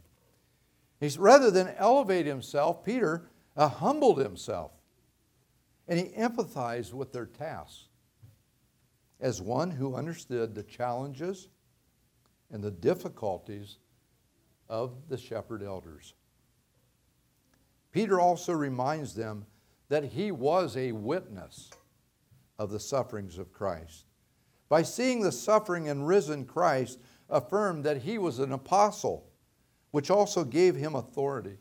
He's, 0.99 1.17
rather 1.17 1.51
than 1.51 1.75
elevate 1.79 2.27
himself, 2.27 2.85
Peter 2.85 3.29
uh, 3.57 3.69
humbled 3.69 4.19
himself 4.19 4.73
and 5.87 5.99
he 5.99 6.07
empathized 6.17 6.93
with 6.93 7.13
their 7.13 7.27
tasks 7.27 7.85
as 9.21 9.41
one 9.41 9.71
who 9.71 9.95
understood 9.95 10.55
the 10.55 10.63
challenges 10.63 11.49
and 12.51 12.63
the 12.63 12.71
difficulties 12.71 13.79
of 14.69 15.09
the 15.09 15.17
shepherd 15.17 15.63
elders. 15.63 16.15
Peter 17.93 18.19
also 18.19 18.53
reminds 18.53 19.15
them 19.15 19.47
that 19.95 20.07
he 20.07 20.33
was 20.33 20.77
a 20.77 20.91
witness 20.91 21.71
of 22.59 22.69
the 22.69 22.81
sufferings 22.81 23.39
of 23.39 23.53
Christ. 23.53 24.07
By 24.69 24.83
seeing 24.83 25.21
the 25.21 25.31
suffering 25.31 25.89
and 25.89 26.05
risen 26.05 26.47
Christ, 26.47 26.99
affirmed 27.31 27.85
that 27.85 27.99
he 27.99 28.19
was 28.19 28.41
an 28.41 28.51
apostle, 28.51 29.31
which 29.93 30.11
also 30.11 30.43
gave 30.43 30.75
him 30.75 30.97
authority. 30.97 31.59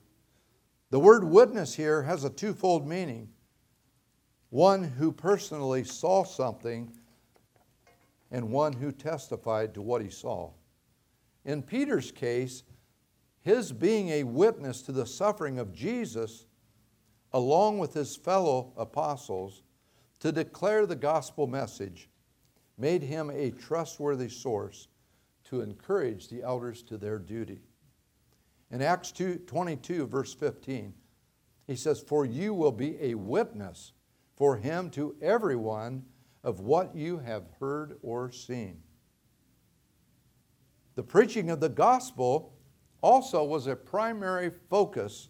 The 0.89 0.97
word 0.97 1.23
witness 1.23 1.75
here 1.75 2.01
has 2.01 2.23
a 2.23 2.29
twofold 2.31 2.87
meaning 2.87 3.29
one 4.49 4.83
who 4.83 5.11
personally 5.11 5.83
saw 5.83 6.23
something, 6.23 6.91
and 8.31 8.49
one 8.49 8.73
who 8.73 8.91
testified 8.91 9.75
to 9.75 9.81
what 9.83 10.01
he 10.01 10.09
saw. 10.09 10.49
In 11.45 11.61
Peter's 11.61 12.11
case, 12.11 12.63
his 13.41 13.71
being 13.71 14.09
a 14.09 14.23
witness 14.23 14.81
to 14.81 14.91
the 14.91 15.05
suffering 15.05 15.59
of 15.59 15.71
Jesus, 15.71 16.47
along 17.33 17.79
with 17.79 17.93
his 17.93 18.15
fellow 18.15 18.73
apostles, 18.77 19.63
to 20.19 20.31
declare 20.31 20.85
the 20.85 20.95
gospel 20.95 21.47
message, 21.47 22.09
made 22.77 23.03
him 23.03 23.29
a 23.29 23.51
trustworthy 23.51 24.29
source 24.29 24.87
to 25.45 25.61
encourage 25.61 26.29
the 26.29 26.41
elders 26.43 26.81
to 26.83 26.97
their 26.97 27.19
duty. 27.19 27.61
In 28.71 28.81
Acts 28.81 29.11
2, 29.11 29.39
22, 29.45 30.07
verse 30.07 30.33
15, 30.33 30.93
he 31.67 31.75
says, 31.75 31.99
For 31.99 32.25
you 32.25 32.53
will 32.53 32.71
be 32.71 32.97
a 33.01 33.15
witness 33.15 33.93
for 34.35 34.57
him 34.57 34.89
to 34.91 35.15
everyone 35.21 36.03
of 36.43 36.59
what 36.59 36.95
you 36.95 37.19
have 37.19 37.43
heard 37.59 37.97
or 38.01 38.31
seen. 38.31 38.81
The 40.95 41.03
preaching 41.03 41.49
of 41.49 41.59
the 41.59 41.69
gospel 41.69 42.53
also 43.01 43.43
was 43.43 43.67
a 43.67 43.75
primary 43.75 44.51
focus 44.69 45.29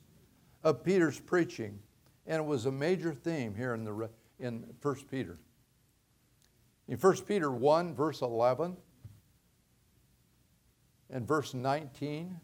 of 0.63 0.83
Peter's 0.83 1.19
preaching, 1.19 1.79
and 2.25 2.37
it 2.37 2.45
was 2.45 2.65
a 2.65 2.71
major 2.71 3.13
theme 3.13 3.55
here 3.55 3.73
in, 3.73 3.83
the, 3.83 4.09
in 4.39 4.65
1 4.81 4.95
Peter. 5.09 5.37
In 6.87 6.97
1 6.97 7.17
Peter 7.21 7.51
1, 7.51 7.95
verse 7.95 8.21
11 8.21 8.77
and 11.09 11.27
verse 11.27 11.53
19, 11.53 12.39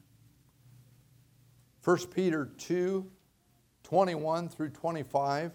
1 1.83 1.97
Peter 2.07 2.49
2, 2.57 3.09
21 3.83 4.49
through 4.49 4.69
25, 4.69 5.51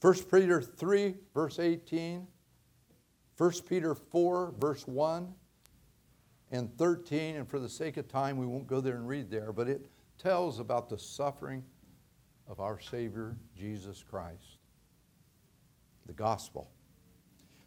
1 0.00 0.14
Peter 0.30 0.60
3, 0.60 1.14
verse 1.34 1.58
18, 1.58 2.26
1 3.38 3.52
Peter 3.68 3.94
4, 3.94 4.54
verse 4.58 4.86
1, 4.86 5.34
and 6.50 6.76
13, 6.76 7.36
and 7.36 7.48
for 7.48 7.58
the 7.58 7.68
sake 7.68 7.96
of 7.96 8.06
time, 8.08 8.36
we 8.36 8.46
won't 8.46 8.66
go 8.66 8.80
there 8.80 8.96
and 8.96 9.08
read 9.08 9.30
there, 9.30 9.52
but 9.52 9.68
it 9.68 9.86
tells 10.18 10.60
about 10.60 10.88
the 10.88 10.98
suffering 10.98 11.64
of 12.48 12.60
our 12.60 12.80
Savior, 12.80 13.36
Jesus 13.56 14.02
Christ, 14.02 14.58
the 16.06 16.12
gospel. 16.12 16.70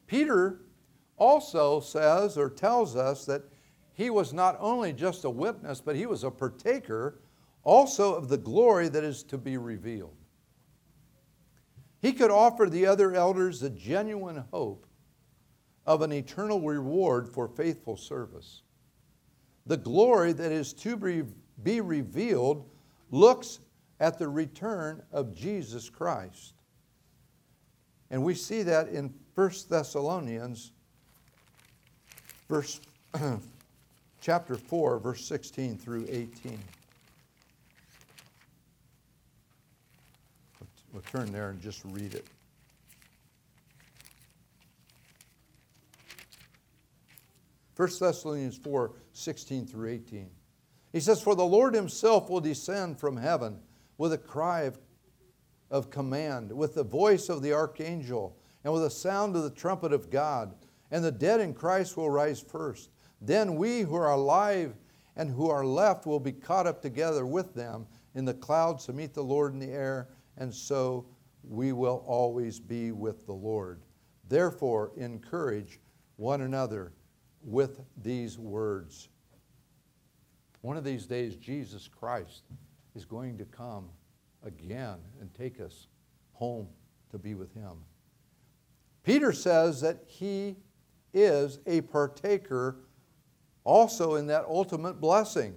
Peter 0.08 0.62
also 1.17 1.79
says 1.79 2.38
or 2.38 2.50
tells 2.50 2.96
us 2.96 3.25
that 3.25 3.44
he 3.94 4.10
was 4.10 4.34
not 4.34 4.58
only 4.60 4.91
just 4.91 5.24
a 5.24 5.29
witness, 5.29 5.82
but 5.82 5.96
he 5.96 6.05
was 6.05 6.24
a 6.24 6.32
partaker 6.32 7.20
also 7.63 8.13
of 8.13 8.27
the 8.27 8.38
glory 8.38 8.89
that 8.89 9.03
is 9.03 9.24
to 9.24 9.38
be 9.38 9.58
revealed. 9.58 10.15
He 12.01 12.13
could 12.13 12.29
offer 12.29 12.70
the 12.70 12.86
other 12.86 13.15
elders 13.15 13.63
a 13.63 13.70
genuine 13.70 14.44
hope 14.51 14.86
of 15.88 16.01
an 16.01 16.12
eternal 16.12 16.62
reward 16.62 17.27
for 17.27 17.48
faithful 17.48 17.98
service. 17.98 18.62
The 19.65 19.77
glory 19.77 20.34
that 20.34 20.51
is 20.51 20.74
to 20.74 21.25
be 21.63 21.82
revealed 21.82 22.70
looks 23.10 23.60
at 24.00 24.20
the 24.20 24.28
return 24.28 25.02
of 25.12 25.34
Jesus 25.36 25.90
Christ. 25.90 26.54
And 28.12 28.24
we 28.24 28.36
see 28.36 28.64
that 28.64 28.90
in 28.90 29.14
1 29.36 29.52
Thessalonians 29.70 30.72
verse 32.48 32.80
chapter 34.22 34.56
4 34.56 35.00
verse 35.00 35.25
16 35.25 35.78
through 35.78 36.06
18. 36.10 36.60
We'll 40.94 41.02
turn 41.12 41.32
there 41.32 41.50
and 41.50 41.60
just 41.60 41.84
read 41.84 42.14
it. 42.16 42.25
1 47.75 47.90
Thessalonians 48.00 48.58
4 48.58 48.92
16 49.12 49.68
through 49.68 49.90
18. 49.90 50.30
He 50.94 51.00
says, 51.02 51.22
For 51.22 51.36
the 51.36 51.46
Lord 51.46 51.74
himself 51.74 52.30
will 52.30 52.40
descend 52.40 52.98
from 52.98 53.18
heaven 53.18 53.60
with 53.98 54.14
a 54.14 54.18
cry 54.18 54.62
of, 54.62 54.80
of 55.70 55.90
command, 55.90 56.52
with 56.52 56.75
the 56.75 56.84
voice 56.84 57.30
of 57.30 57.42
the 57.42 57.54
archangel, 57.54 58.38
and 58.64 58.74
with 58.74 58.82
the 58.82 58.90
sound 58.90 59.36
of 59.36 59.44
the 59.44 59.50
trumpet 59.50 59.94
of 59.94 60.10
God. 60.10 60.56
And 60.92 61.04
the 61.04 61.12
dead 61.12 61.40
in 61.40 61.54
Christ 61.54 61.98
will 61.98 62.10
rise 62.10 62.42
first. 62.42 62.90
Then 63.22 63.56
we 63.56 63.82
who 63.82 63.96
are 63.96 64.12
alive 64.12 64.75
and 65.16 65.30
who 65.30 65.50
are 65.50 65.66
left 65.66 66.06
will 66.06 66.20
be 66.20 66.32
caught 66.32 66.68
up 66.68 66.82
together 66.82 67.25
with 67.25 67.54
them 67.54 67.88
in 68.16 68.25
the 68.25 68.34
clouds 68.34 68.86
to 68.86 68.94
meet 68.94 69.14
the 69.14 69.24
Lord 69.24 69.54
in 69.54 69.60
the 69.60 69.72
air, 69.72 70.10
and 70.38 70.54
so 70.54 71.06
we 71.44 71.72
will 71.72 72.04
always 72.08 72.60
be 72.60 72.92
with 72.92 73.25
the 73.25 73.34
Lord. 73.34 73.82
Therefore, 74.28 74.92
encourage 74.98 75.80
one 76.18 76.42
another 76.42 76.94
with 77.44 77.82
these 78.02 78.38
words. 78.38 79.10
One 80.62 80.78
of 80.78 80.84
these 80.84 81.06
days, 81.06 81.36
Jesus 81.36 81.88
Christ 81.88 82.44
is 82.96 83.06
going 83.06 83.38
to 83.38 83.46
come 83.46 83.90
again 84.44 84.98
and 85.20 85.34
take 85.34 85.60
us 85.60 85.88
home 86.34 86.68
to 87.12 87.18
be 87.18 87.34
with 87.34 87.54
Him. 87.54 87.78
Peter 89.04 89.32
says 89.32 89.82
that 89.82 90.04
he 90.08 90.56
is 91.14 91.60
a 91.68 91.82
partaker 91.82 92.78
also 93.64 94.16
in 94.16 94.28
that 94.28 94.46
ultimate 94.46 95.00
blessing, 95.00 95.56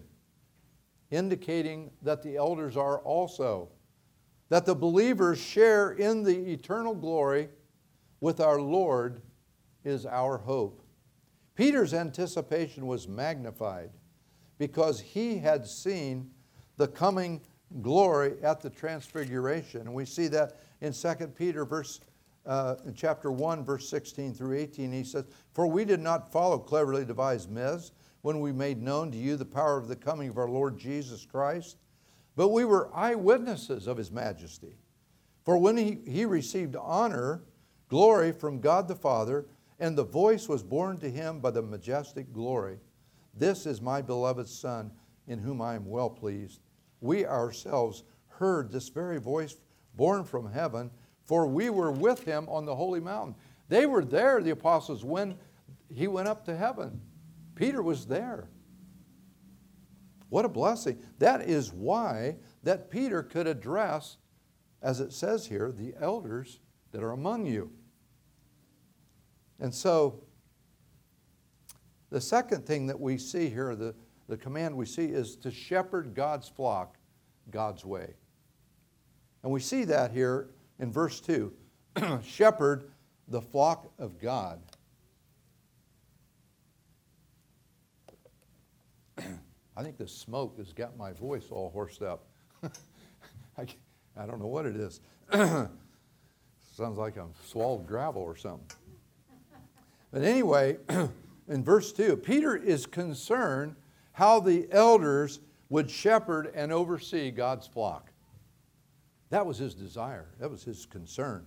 indicating 1.11 1.91
that 2.03 2.23
the 2.23 2.37
elders 2.37 2.77
are 2.77 2.99
also, 2.99 3.69
that 4.51 4.67
the 4.67 4.75
believers 4.75 5.39
share 5.39 5.93
in 5.93 6.23
the 6.23 6.53
eternal 6.53 6.95
glory 6.95 7.49
with 8.21 8.41
our 8.41 8.61
Lord 8.61 9.23
is 9.85 10.05
our 10.05 10.39
hope. 10.39 10.83
Peter's 11.55 11.95
anticipation 11.95 12.87
was 12.87 13.09
magnified 13.09 13.91
because 14.59 15.01
he 15.01 15.39
had 15.39 15.67
seen 15.67 16.31
the 16.79 16.89
coming 16.89 17.43
glory 17.83 18.35
at 18.43 18.63
the 18.63 18.71
transfiguration. 18.71 19.83
And 19.83 19.95
we 19.95 20.07
see 20.07 20.27
that 20.29 20.61
in 20.81 20.93
2 20.93 21.15
Peter 21.37 21.67
verse 21.67 22.01
uh, 22.47 22.77
in 22.87 22.95
chapter 22.95 23.31
1 23.31 23.63
verse 23.63 23.91
16 23.91 24.33
through 24.33 24.57
18 24.57 24.91
he 24.91 25.05
says 25.05 25.27
for 25.53 25.67
we 25.67 25.85
did 25.85 26.01
not 26.01 26.33
follow 26.33 26.57
cleverly 26.57 27.05
devised 27.05 27.51
myths 27.51 27.93
when 28.23 28.41
we 28.41 28.53
made 28.53 28.81
known 28.81 29.11
to 29.11 29.19
you 29.19 29.37
the 29.37 29.45
power 29.45 29.77
of 29.77 29.87
the 29.87 29.97
coming 29.97 30.31
of 30.31 30.39
our 30.39 30.49
lord 30.49 30.79
jesus 30.79 31.27
christ 31.27 31.77
but 32.37 32.49
we 32.49 32.65
were 32.65 32.89
eyewitnesses 32.95 33.87
of 33.87 33.99
his 33.99 34.11
majesty 34.11 34.79
for 35.45 35.59
when 35.59 35.77
he, 35.77 35.99
he 36.07 36.25
received 36.25 36.75
honor 36.77 37.43
glory 37.91 38.33
from 38.33 38.61
god 38.61 38.89
the 38.89 38.97
father 38.97 39.45
and 39.79 39.99
the 39.99 40.05
voice 40.05 40.49
was 40.49 40.63
borne 40.63 40.97
to 40.97 41.11
him 41.11 41.41
by 41.41 41.51
the 41.51 41.61
majestic 41.61 42.33
glory 42.33 42.79
This 43.35 43.67
is 43.67 43.81
my 43.81 44.03
beloved 44.03 44.49
Son, 44.49 44.91
in 45.29 45.39
whom 45.39 45.61
I 45.61 45.75
am 45.75 45.87
well 45.87 46.11
pleased. 46.11 46.61
We 47.01 47.27
ourselves 47.27 48.05
heard 48.29 48.71
this 48.71 48.89
very 48.89 49.19
voice 49.19 49.57
born 49.95 50.25
from 50.25 50.53
heaven, 50.53 50.91
for 51.25 51.47
we 51.47 51.71
were 51.71 51.93
with 51.93 52.25
him 52.25 52.49
on 52.49 52.65
the 52.65 52.75
holy 52.75 53.01
mountain. 53.01 53.35
They 53.69 53.87
were 53.87 54.05
there, 54.05 54.41
the 54.43 54.51
apostles, 54.51 55.05
when 55.05 55.37
he 55.93 56.07
went 56.07 56.29
up 56.29 56.45
to 56.47 56.57
heaven. 56.57 57.01
Peter 57.55 57.83
was 57.83 58.07
there. 58.07 58.49
What 60.29 60.45
a 60.45 60.49
blessing. 60.49 60.99
That 61.19 61.43
is 61.43 61.73
why 61.73 62.37
that 62.63 62.91
Peter 62.91 63.23
could 63.23 63.47
address, 63.47 64.19
as 64.83 65.01
it 65.01 65.13
says 65.13 65.47
here, 65.47 65.73
the 65.73 65.95
elders 66.01 66.61
that 66.93 67.03
are 67.03 67.13
among 67.13 67.47
you. 67.47 67.71
And 69.59 69.75
so, 69.75 70.23
the 72.11 72.21
second 72.21 72.67
thing 72.67 72.87
that 72.87 72.99
we 72.99 73.19
see 73.19 73.49
here, 73.49 73.75
the, 73.75 73.95
the 74.29 74.37
command 74.37 74.77
we 74.77 74.85
see, 74.87 75.07
is 75.07 75.37
to 75.37 75.51
shepherd 75.51 76.15
God's 76.15 76.49
flock 76.49 76.97
God's 77.51 77.85
way. 77.85 78.15
And 79.43 79.51
we 79.53 79.61
see 79.61 79.85
that 79.85 80.13
here 80.13 80.51
in 80.79 80.93
verse 80.93 81.21
2 81.21 81.53
shepherd 82.23 82.91
the 83.29 83.41
flock 83.41 83.91
of 83.99 84.19
God. 84.19 84.61
I 89.77 89.83
think 89.83 89.97
the 89.97 90.09
smoke 90.09 90.59
has 90.59 90.73
got 90.73 90.97
my 90.97 91.13
voice 91.13 91.47
all 91.51 91.71
horsed 91.71 92.03
up. 92.03 92.27
I, 93.59 93.67
I 94.17 94.27
don't 94.27 94.41
know 94.41 94.47
what 94.47 94.67
it 94.67 94.77
is. 94.77 95.01
Sounds 95.33 96.99
like 96.99 97.17
I'm 97.17 97.33
swallowed 97.47 97.87
gravel 97.87 98.23
or 98.23 98.37
something. 98.37 98.67
But 100.13 100.23
anyway, 100.23 100.79
in 101.49 101.65
verse 101.65 101.93
2, 101.93 102.17
Peter 102.17 102.57
is 102.57 102.87
concerned 102.87 103.77
how 104.19 104.41
the 104.41 104.67
elders 104.73 105.39
would 105.69 105.89
shepherd 105.89 106.51
and 106.53 106.73
oversee 106.73 107.31
God's 107.31 107.69
flock. 107.69 108.11
That 109.31 109.47
was 109.47 109.59
his 109.59 109.77
desire, 109.77 110.27
that 110.41 110.51
was 110.51 110.65
his 110.65 110.87
concern. 110.87 111.47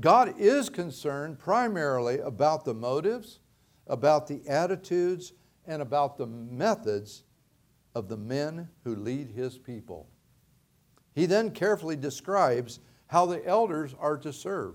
God 0.00 0.34
is 0.36 0.68
concerned 0.68 1.38
primarily 1.38 2.18
about 2.18 2.64
the 2.64 2.74
motives, 2.74 3.38
about 3.86 4.26
the 4.26 4.42
attitudes, 4.48 5.34
and 5.68 5.80
about 5.80 6.18
the 6.18 6.26
methods 6.26 7.22
of 7.94 8.08
the 8.08 8.16
men 8.16 8.68
who 8.82 8.96
lead 8.96 9.28
his 9.28 9.56
people. 9.56 10.08
He 11.14 11.26
then 11.26 11.52
carefully 11.52 11.94
describes 11.94 12.80
how 13.06 13.26
the 13.26 13.46
elders 13.46 13.94
are 14.00 14.18
to 14.18 14.32
serve. 14.32 14.74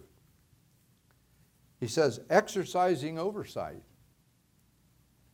He 1.81 1.87
says, 1.87 2.21
exercising 2.29 3.19
oversight, 3.19 3.83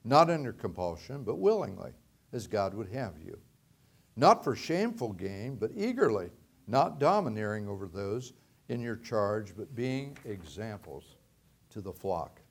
not 0.04 0.30
under 0.30 0.54
compulsion, 0.54 1.24
but 1.24 1.38
willingly, 1.38 1.92
as 2.34 2.48
God 2.48 2.74
would 2.74 2.90
have 2.90 3.14
you. 3.24 3.38
Not 4.16 4.44
for 4.44 4.56
shameful 4.56 5.14
gain, 5.14 5.56
but 5.56 5.72
eagerly, 5.76 6.30
not 6.68 7.00
domineering 7.00 7.68
over 7.68 7.88
those 7.88 8.34
in 8.70 8.82
your 8.82 8.96
charge, 8.96 9.54
but 9.56 9.76
being 9.76 10.18
examples 10.26 11.16
to 11.70 11.82
the 11.82 11.94
flock. 11.94 12.42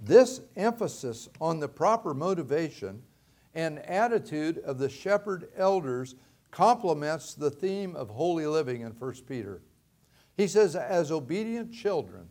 This 0.00 0.40
emphasis 0.56 1.28
on 1.40 1.60
the 1.60 1.68
proper 1.68 2.14
motivation 2.14 3.02
and 3.54 3.78
attitude 3.80 4.58
of 4.58 4.78
the 4.78 4.88
shepherd 4.88 5.48
elders 5.56 6.16
complements 6.50 7.34
the 7.34 7.50
theme 7.50 7.96
of 7.96 8.10
holy 8.10 8.46
living 8.46 8.82
in 8.82 8.92
1 8.92 9.14
Peter. 9.26 9.62
He 10.36 10.46
says, 10.46 10.76
As 10.76 11.10
obedient 11.10 11.72
children, 11.72 12.28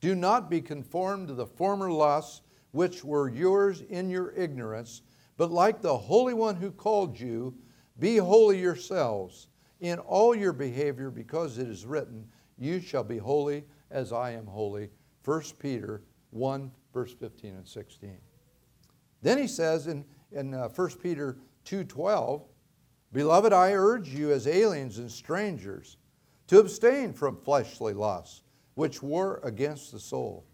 do 0.00 0.14
not 0.14 0.50
be 0.50 0.60
conformed 0.60 1.28
to 1.28 1.34
the 1.34 1.46
former 1.46 1.90
lusts 1.90 2.42
which 2.72 3.04
were 3.04 3.28
yours 3.28 3.82
in 3.82 4.10
your 4.10 4.32
ignorance, 4.32 5.02
but 5.36 5.50
like 5.50 5.80
the 5.80 5.96
Holy 5.96 6.34
One 6.34 6.56
who 6.56 6.70
called 6.70 7.18
you, 7.18 7.54
be 7.98 8.16
holy 8.16 8.60
yourselves 8.60 9.48
in 9.80 9.98
all 9.98 10.34
your 10.34 10.52
behavior, 10.52 11.10
because 11.10 11.58
it 11.58 11.68
is 11.68 11.86
written, 11.86 12.26
You 12.58 12.80
shall 12.80 13.04
be 13.04 13.18
holy 13.18 13.64
as 13.90 14.12
I 14.12 14.32
am 14.32 14.46
holy. 14.46 14.90
1 15.24 15.42
Peter 15.58 16.02
1, 16.30 16.70
verse 16.92 17.12
15 17.14 17.56
and 17.56 17.66
16. 17.66 18.18
Then 19.22 19.38
he 19.38 19.46
says 19.46 19.86
in, 19.86 20.04
in 20.32 20.54
uh, 20.54 20.68
1 20.68 20.90
Peter 21.02 21.38
2.12, 21.64 22.42
Beloved, 23.12 23.52
I 23.52 23.72
urge 23.72 24.08
you 24.08 24.30
as 24.30 24.46
aliens 24.46 24.98
and 24.98 25.10
strangers 25.10 25.96
to 26.46 26.58
abstain 26.58 27.12
from 27.12 27.36
fleshly 27.36 27.92
lusts 27.92 28.42
which 28.74 29.02
war 29.02 29.40
against 29.42 29.92
the 29.92 29.98
soul. 29.98 30.46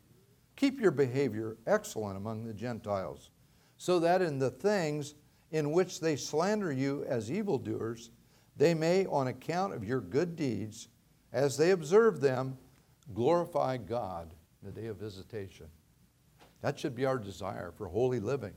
Keep 0.56 0.80
your 0.80 0.90
behavior 0.90 1.58
excellent 1.66 2.16
among 2.16 2.44
the 2.44 2.54
Gentiles, 2.54 3.30
so 3.76 4.00
that 4.00 4.22
in 4.22 4.38
the 4.38 4.50
things 4.50 5.14
in 5.50 5.72
which 5.72 6.00
they 6.00 6.16
slander 6.16 6.72
you 6.72 7.04
as 7.04 7.30
evildoers, 7.30 8.10
they 8.56 8.74
may, 8.74 9.06
on 9.06 9.28
account 9.28 9.74
of 9.74 9.84
your 9.84 10.00
good 10.00 10.34
deeds, 10.34 10.88
as 11.32 11.56
they 11.56 11.70
observe 11.70 12.20
them, 12.20 12.56
glorify 13.12 13.76
God 13.76 14.32
in 14.62 14.72
the 14.72 14.80
day 14.80 14.86
of 14.86 14.96
visitation. 14.96 15.66
That 16.62 16.78
should 16.78 16.94
be 16.94 17.04
our 17.04 17.18
desire 17.18 17.72
for 17.76 17.86
holy 17.86 18.18
living. 18.18 18.54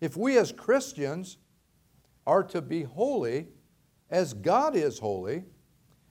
If 0.00 0.16
we 0.16 0.36
as 0.36 0.52
Christians 0.52 1.38
are 2.26 2.42
to 2.44 2.60
be 2.60 2.82
holy 2.82 3.46
as 4.10 4.34
God 4.34 4.74
is 4.74 4.98
holy, 4.98 5.44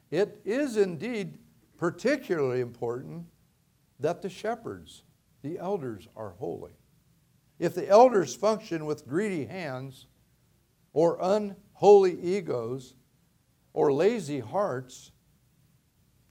it 0.09 0.39
is 0.45 0.77
indeed 0.77 1.37
particularly 1.77 2.61
important 2.61 3.25
that 3.99 4.21
the 4.21 4.29
shepherds, 4.29 5.03
the 5.41 5.57
elders, 5.57 6.07
are 6.15 6.31
holy. 6.31 6.73
If 7.59 7.73
the 7.73 7.87
elders 7.87 8.35
function 8.35 8.85
with 8.85 9.07
greedy 9.07 9.45
hands, 9.45 10.07
or 10.93 11.17
unholy 11.21 12.19
egos, 12.21 12.95
or 13.73 13.93
lazy 13.93 14.39
hearts, 14.39 15.11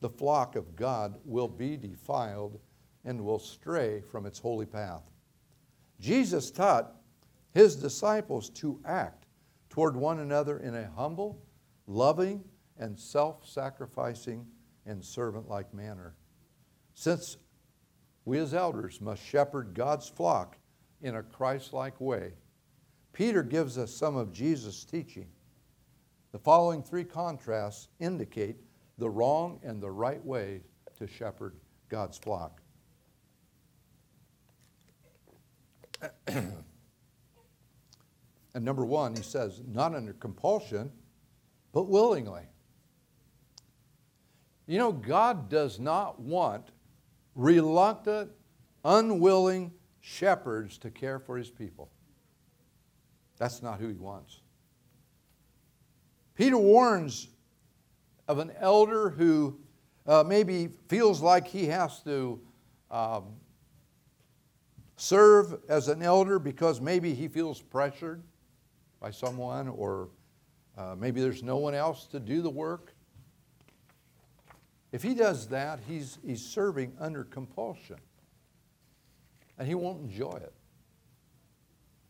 the 0.01 0.09
flock 0.09 0.57
of 0.57 0.77
God 0.77 1.19
will 1.25 1.49
be 1.49 1.77
defiled 1.77 2.59
and 3.05 3.25
will 3.25 3.39
stray 3.39 4.01
from 4.01 4.27
its 4.27 4.39
holy 4.39 4.67
path. 4.67 5.03
Jesus 6.01 6.51
taught 6.51 6.97
his 7.53 7.77
disciples 7.77 8.51
to 8.51 8.81
act 8.85 9.27
toward 9.71 9.97
one 9.97 10.19
another 10.19 10.59
in 10.59 10.75
a 10.75 10.91
humble, 10.97 11.43
loving, 11.87 12.45
and 12.79 12.99
self 12.99 13.47
sacrificing 13.49 14.47
and 14.85 15.05
servant 15.05 15.49
like 15.49 15.73
manner. 15.73 16.15
Since 16.95 17.39
we 18.27 18.39
as 18.39 18.53
elders 18.53 19.01
must 19.01 19.25
shepherd 19.25 19.73
God's 19.73 20.09
flock 20.09 20.59
in 21.01 21.15
a 21.15 21.23
Christ 21.23 21.73
like 21.73 21.99
way, 22.01 22.33
Peter 23.13 23.43
gives 23.43 23.79
us 23.79 23.95
some 23.95 24.17
of 24.17 24.33
Jesus' 24.33 24.85
teaching. 24.85 25.29
The 26.33 26.39
following 26.39 26.83
three 26.83 27.05
contrasts 27.05 27.89
indicate 28.01 28.57
the 28.99 29.09
wrong 29.09 29.61
and 29.63 29.81
the 29.81 29.91
right 29.91 30.23
way 30.25 30.61
to 30.99 31.07
shepherd 31.07 31.55
God's 31.89 32.19
flock. 32.19 32.61
and 36.27 36.53
number 38.57 38.85
one, 38.85 39.15
he 39.15 39.23
says, 39.23 39.63
not 39.73 39.95
under 39.95 40.15
compulsion, 40.15 40.91
but 41.73 41.85
willingly. 41.85 42.43
You 44.67 44.79
know, 44.79 44.91
God 44.91 45.49
does 45.49 45.79
not 45.79 46.21
want 46.21 46.71
reluctant, 47.37 48.31
unwilling 48.85 49.73
shepherds 50.01 50.79
to 50.79 50.91
care 50.91 51.21
for 51.21 51.37
his 51.37 51.51
people. 51.51 51.91
That's 53.39 53.63
not 53.63 53.79
who 53.79 53.89
he 53.89 53.95
wants. 53.95 54.41
Peter 56.35 56.59
warns 56.59 57.29
of 58.27 58.39
an 58.39 58.53
elder 58.59 59.11
who 59.11 59.59
uh, 60.07 60.25
maybe 60.27 60.69
feels 60.89 61.21
like 61.21 61.47
he 61.47 61.67
has 61.67 62.03
to 62.03 62.41
um, 62.91 63.25
serve 64.97 65.59
as 65.69 65.89
an 65.89 66.03
elder 66.03 66.39
because 66.39 66.81
maybe 66.81 67.15
he 67.15 67.29
feels 67.29 67.61
pressured 67.61 68.23
by 69.01 69.11
someone 69.11 69.69
or 69.69 70.09
uh, 70.77 70.95
maybe 70.99 71.21
there's 71.21 71.43
no 71.43 71.57
one 71.57 71.75
else 71.75 72.07
to 72.07 72.21
do 72.21 72.43
the 72.43 72.51
work. 72.51 72.95
If 74.93 75.03
he 75.03 75.15
does 75.15 75.49
that, 75.49 75.81
he's, 75.87 76.19
he's 76.25 76.45
serving 76.45 76.93
under 76.99 77.25
compulsion 77.25 77.99
and 79.59 79.67
he 79.67 79.75
won't 79.75 80.03
enjoy 80.03 80.37
it. 80.43 80.53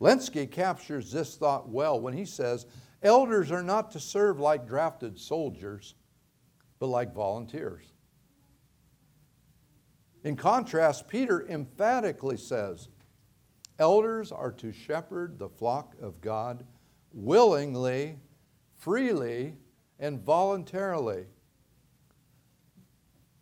Lenski 0.00 0.50
captures 0.50 1.10
this 1.10 1.36
thought 1.36 1.68
well 1.68 1.98
when 2.00 2.14
he 2.14 2.24
says, 2.24 2.66
Elders 3.02 3.50
are 3.50 3.62
not 3.62 3.90
to 3.92 4.00
serve 4.00 4.38
like 4.40 4.66
drafted 4.66 5.18
soldiers, 5.18 5.94
but 6.78 6.88
like 6.88 7.14
volunteers. 7.14 7.84
In 10.24 10.36
contrast, 10.36 11.08
Peter 11.08 11.46
emphatically 11.48 12.36
says, 12.36 12.88
Elders 13.78 14.32
are 14.32 14.52
to 14.52 14.72
shepherd 14.72 15.38
the 15.38 15.48
flock 15.48 15.94
of 16.00 16.20
God 16.20 16.64
willingly, 17.12 18.18
freely, 18.74 19.54
and 19.98 20.20
voluntarily. 20.20 21.26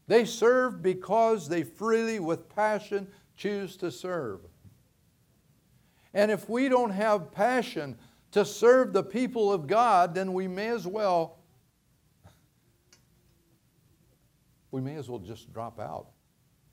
They 0.06 0.24
serve 0.24 0.82
because 0.82 1.48
they 1.48 1.62
freely, 1.62 2.20
with 2.20 2.48
passion, 2.48 3.08
choose 3.36 3.76
to 3.78 3.90
serve. 3.90 4.40
And 6.12 6.30
if 6.30 6.48
we 6.48 6.68
don't 6.68 6.90
have 6.90 7.32
passion 7.32 7.96
to 8.32 8.44
serve 8.44 8.92
the 8.92 9.02
people 9.02 9.52
of 9.52 9.66
God, 9.66 10.14
then 10.14 10.32
we 10.32 10.46
may 10.46 10.68
as 10.68 10.86
well 10.86 11.38
we 14.74 14.80
may 14.80 14.96
as 14.96 15.08
well 15.08 15.20
just 15.20 15.52
drop 15.52 15.78
out 15.78 16.08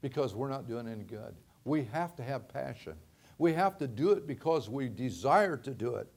because 0.01 0.33
we're 0.33 0.49
not 0.49 0.67
doing 0.67 0.87
any 0.87 1.03
good. 1.03 1.35
We 1.65 1.83
have 1.91 2.15
to 2.15 2.23
have 2.23 2.49
passion. 2.49 2.95
We 3.37 3.53
have 3.53 3.77
to 3.77 3.87
do 3.87 4.09
it 4.09 4.25
because 4.25 4.67
we 4.69 4.89
desire 4.89 5.55
to 5.57 5.71
do 5.71 5.95
it. 5.95 6.07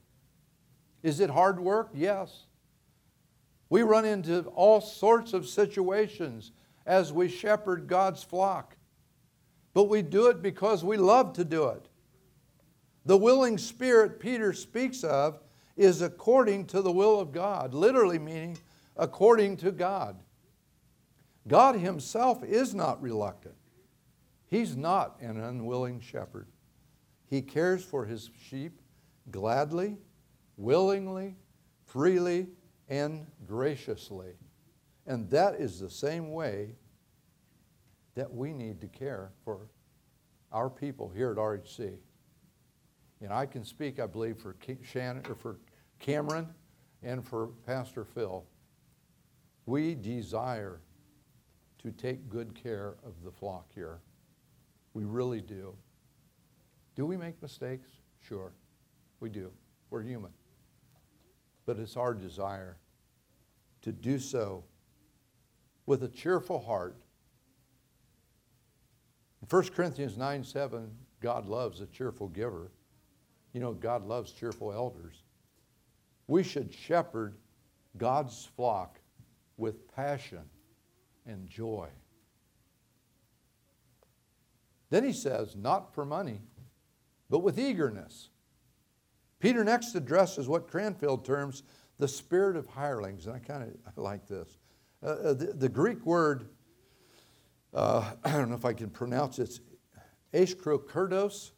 Is 1.03 1.19
it 1.19 1.29
hard 1.29 1.59
work? 1.59 1.91
Yes. 1.93 2.45
We 3.69 3.83
run 3.83 4.03
into 4.03 4.39
all 4.55 4.81
sorts 4.81 5.33
of 5.33 5.47
situations 5.47 6.53
as 6.85 7.11
we 7.11 7.27
shepherd 7.27 7.87
God's 7.87 8.23
flock, 8.23 8.77
but 9.73 9.85
we 9.85 10.01
do 10.01 10.27
it 10.27 10.41
because 10.41 10.83
we 10.83 10.97
love 10.97 11.33
to 11.33 11.43
do 11.43 11.67
it. 11.69 11.87
The 13.05 13.17
willing 13.17 13.57
spirit 13.57 14.19
Peter 14.19 14.53
speaks 14.53 15.03
of 15.03 15.39
is 15.75 16.01
according 16.01 16.65
to 16.67 16.81
the 16.81 16.91
will 16.91 17.19
of 17.19 17.31
God, 17.31 17.73
literally 17.73 18.19
meaning 18.19 18.57
according 18.95 19.57
to 19.57 19.71
God. 19.71 20.17
God 21.47 21.75
Himself 21.75 22.43
is 22.43 22.73
not 22.73 23.01
reluctant. 23.01 23.55
He's 24.47 24.75
not 24.75 25.17
an 25.21 25.39
unwilling 25.39 25.99
shepherd. 25.99 26.47
He 27.27 27.41
cares 27.41 27.83
for 27.83 28.05
His 28.05 28.29
sheep 28.47 28.79
gladly, 29.31 29.97
willingly, 30.57 31.35
freely, 31.85 32.47
and 32.87 33.27
graciously. 33.45 34.33
And 35.07 35.29
that 35.29 35.55
is 35.55 35.79
the 35.79 35.89
same 35.89 36.31
way 36.31 36.75
that 38.15 38.33
we 38.33 38.53
need 38.53 38.81
to 38.81 38.87
care 38.87 39.31
for 39.43 39.67
our 40.51 40.69
people 40.69 41.11
here 41.13 41.31
at 41.31 41.37
RHC. 41.37 41.97
And 43.21 43.31
I 43.31 43.45
can 43.45 43.63
speak, 43.63 43.99
I 43.99 44.07
believe, 44.07 44.37
for 44.37 44.55
Shannon 44.83 45.23
or 45.29 45.35
for 45.35 45.59
Cameron 45.99 46.47
and 47.03 47.25
for 47.25 47.47
Pastor 47.65 48.03
Phil. 48.03 48.43
We 49.65 49.95
desire 49.95 50.81
to 51.79 51.91
take 51.91 52.29
good 52.29 52.55
care 52.55 52.95
of 53.05 53.23
the 53.23 53.31
flock 53.31 53.67
here. 53.73 53.99
We 54.93 55.03
really 55.03 55.41
do. 55.41 55.75
Do 56.95 57.05
we 57.05 57.17
make 57.17 57.41
mistakes? 57.41 57.89
Sure, 58.21 58.53
we 59.19 59.29
do. 59.29 59.51
We're 59.89 60.01
human. 60.01 60.31
But 61.65 61.77
it's 61.79 61.97
our 61.97 62.13
desire 62.13 62.77
to 63.81 63.91
do 63.91 64.19
so 64.19 64.63
with 65.85 66.03
a 66.03 66.07
cheerful 66.07 66.59
heart. 66.59 66.95
In 69.41 69.47
1 69.47 69.69
Corinthians 69.69 70.17
9 70.17 70.43
7, 70.43 70.91
God 71.21 71.47
loves 71.47 71.81
a 71.81 71.85
cheerful 71.87 72.27
giver. 72.27 72.71
You 73.53 73.61
know, 73.61 73.73
God 73.73 74.05
loves 74.05 74.31
cheerful 74.31 74.73
elders. 74.73 75.23
We 76.27 76.43
should 76.43 76.73
shepherd 76.73 77.35
God's 77.97 78.49
flock 78.55 78.99
with 79.57 79.93
passion 79.95 80.41
and 81.25 81.47
joy. 81.47 81.87
Then 84.89 85.03
he 85.03 85.13
says, 85.13 85.55
not 85.55 85.93
for 85.93 86.05
money, 86.05 86.41
but 87.29 87.39
with 87.39 87.59
eagerness. 87.59 88.29
Peter 89.39 89.63
next 89.63 89.95
addresses 89.95 90.47
what 90.47 90.67
Cranfield 90.69 91.25
terms 91.25 91.63
the 91.97 92.07
spirit 92.07 92.55
of 92.55 92.67
hirelings, 92.67 93.25
and 93.25 93.35
I 93.35 93.39
kind 93.39 93.63
of 93.63 93.97
like 93.97 94.27
this. 94.27 94.57
Uh, 95.05 95.09
uh, 95.09 95.33
the, 95.35 95.45
the, 95.53 95.69
Greek 95.69 96.03
word, 96.03 96.47
uh, 97.75 98.11
I 98.23 98.31
don't 98.31 98.49
know 98.49 98.55
if 98.55 98.65
I 98.65 98.73
can 98.73 98.89
pronounce 98.89 99.37
it, 99.37 99.59
askrokurdos, 100.33 101.51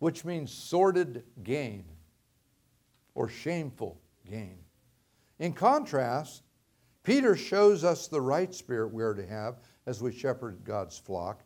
which 0.00 0.26
means 0.26 0.52
sordid 0.52 1.24
gain 1.42 1.86
or 3.14 3.30
shameful 3.30 3.98
gain. 4.28 4.58
In 5.38 5.54
contrast, 5.54 6.42
Peter 7.02 7.34
shows 7.36 7.84
us 7.84 8.06
the 8.06 8.20
right 8.20 8.54
spirit 8.54 8.92
we 8.92 9.02
are 9.02 9.14
to 9.14 9.26
have 9.26 9.60
as 9.86 10.02
we 10.02 10.12
shepherd 10.12 10.62
God's 10.62 10.98
flock 10.98 11.42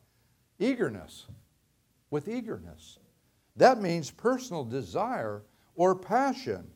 eagerness, 0.59 1.27
with 2.11 2.27
eagerness. 2.27 2.99
That 3.55 3.81
means 3.81 4.11
personal 4.11 4.65
desire 4.65 5.45
or 5.77 5.95
passion. 5.95 6.67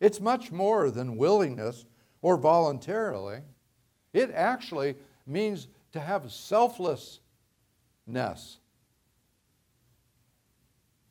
It's 0.00 0.18
much 0.18 0.50
more 0.50 0.90
than 0.90 1.18
willingness 1.18 1.84
or 2.22 2.38
voluntarily. 2.38 3.40
It 4.12 4.30
actually 4.30 4.96
means 5.26 5.68
to 5.92 6.00
have 6.00 6.30
selflessness 6.30 7.20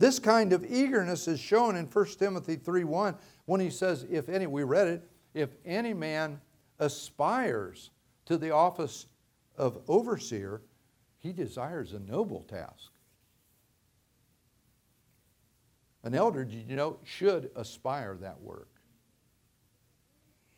this 0.01 0.17
kind 0.17 0.51
of 0.51 0.65
eagerness 0.65 1.27
is 1.27 1.39
shown 1.39 1.75
in 1.75 1.85
1 1.85 2.05
Timothy 2.17 2.57
3:1 2.57 3.15
when 3.45 3.61
he 3.61 3.69
says, 3.69 4.03
if 4.09 4.29
any, 4.29 4.47
we 4.47 4.63
read 4.63 4.87
it, 4.87 5.07
if 5.35 5.51
any 5.63 5.93
man 5.93 6.41
aspires 6.79 7.91
to 8.25 8.35
the 8.35 8.49
office 8.49 9.05
of 9.55 9.79
overseer, 9.87 10.63
he 11.19 11.31
desires 11.31 11.93
a 11.93 11.99
noble 11.99 12.41
task. 12.41 12.91
An 16.01 16.15
elder, 16.15 16.41
you 16.49 16.75
know, 16.75 16.97
should 17.03 17.51
aspire 17.55 18.17
that 18.21 18.41
work. 18.41 18.80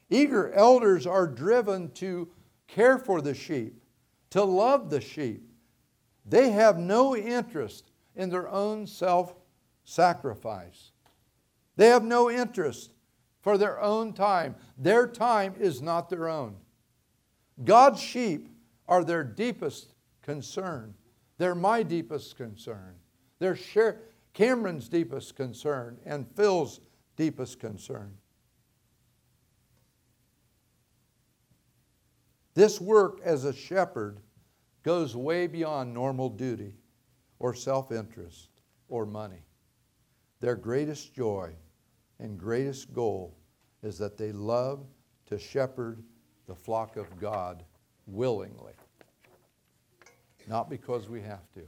Eager 0.09 0.51
elders 0.53 1.07
are 1.07 1.27
driven 1.27 1.91
to 1.91 2.29
care 2.67 2.97
for 2.97 3.21
the 3.21 3.33
sheep, 3.33 3.81
to 4.31 4.43
love 4.43 4.89
the 4.89 5.01
sheep. 5.01 5.49
They 6.25 6.51
have 6.51 6.77
no 6.77 7.15
interest 7.15 7.91
in 8.15 8.29
their 8.29 8.47
own 8.47 8.87
self 8.87 9.35
sacrifice. 9.83 10.91
They 11.75 11.87
have 11.87 12.03
no 12.03 12.29
interest 12.29 12.93
for 13.41 13.57
their 13.57 13.81
own 13.81 14.13
time. 14.13 14.55
Their 14.77 15.07
time 15.07 15.55
is 15.59 15.81
not 15.81 16.09
their 16.09 16.29
own. 16.29 16.55
God's 17.63 18.01
sheep 18.01 18.49
are 18.87 19.03
their 19.03 19.23
deepest 19.23 19.93
concern. 20.21 20.93
They're 21.37 21.55
my 21.55 21.83
deepest 21.83 22.37
concern. 22.37 22.95
They're 23.39 23.57
Cameron's 24.33 24.89
deepest 24.89 25.35
concern 25.35 25.99
and 26.05 26.27
Phil's 26.35 26.79
deepest 27.15 27.59
concern. 27.59 28.17
This 32.55 32.79
work 32.79 33.19
as 33.23 33.45
a 33.45 33.53
shepherd 33.53 34.19
goes 34.83 35.15
way 35.15 35.47
beyond 35.47 35.93
normal 35.93 36.29
duty 36.29 36.75
or 37.39 37.53
self 37.53 37.91
interest 37.91 38.49
or 38.87 39.05
money. 39.05 39.43
Their 40.39 40.55
greatest 40.55 41.13
joy 41.13 41.53
and 42.19 42.37
greatest 42.37 42.93
goal 42.93 43.35
is 43.81 43.97
that 43.97 44.17
they 44.17 44.31
love 44.31 44.85
to 45.27 45.39
shepherd 45.39 46.03
the 46.47 46.55
flock 46.55 46.97
of 46.97 47.19
God 47.19 47.63
willingly. 48.05 48.73
Not 50.47 50.69
because 50.69 51.09
we 51.09 51.21
have 51.21 51.49
to, 51.53 51.61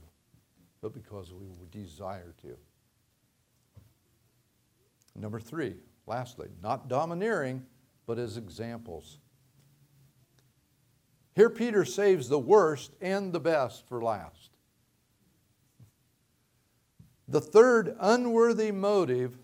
but 0.82 0.92
because 0.92 1.32
we 1.32 1.46
desire 1.70 2.34
to. 2.42 2.56
Number 5.14 5.40
three, 5.40 5.76
lastly, 6.06 6.48
not 6.62 6.88
domineering, 6.88 7.64
but 8.06 8.18
as 8.18 8.36
examples. 8.36 9.18
Here, 11.36 11.50
Peter 11.50 11.84
saves 11.84 12.30
the 12.30 12.38
worst 12.38 12.92
and 13.02 13.30
the 13.30 13.38
best 13.38 13.86
for 13.86 14.00
last. 14.00 14.48
The 17.28 17.42
third 17.42 17.94
unworthy 18.00 18.72
motive 18.72 19.36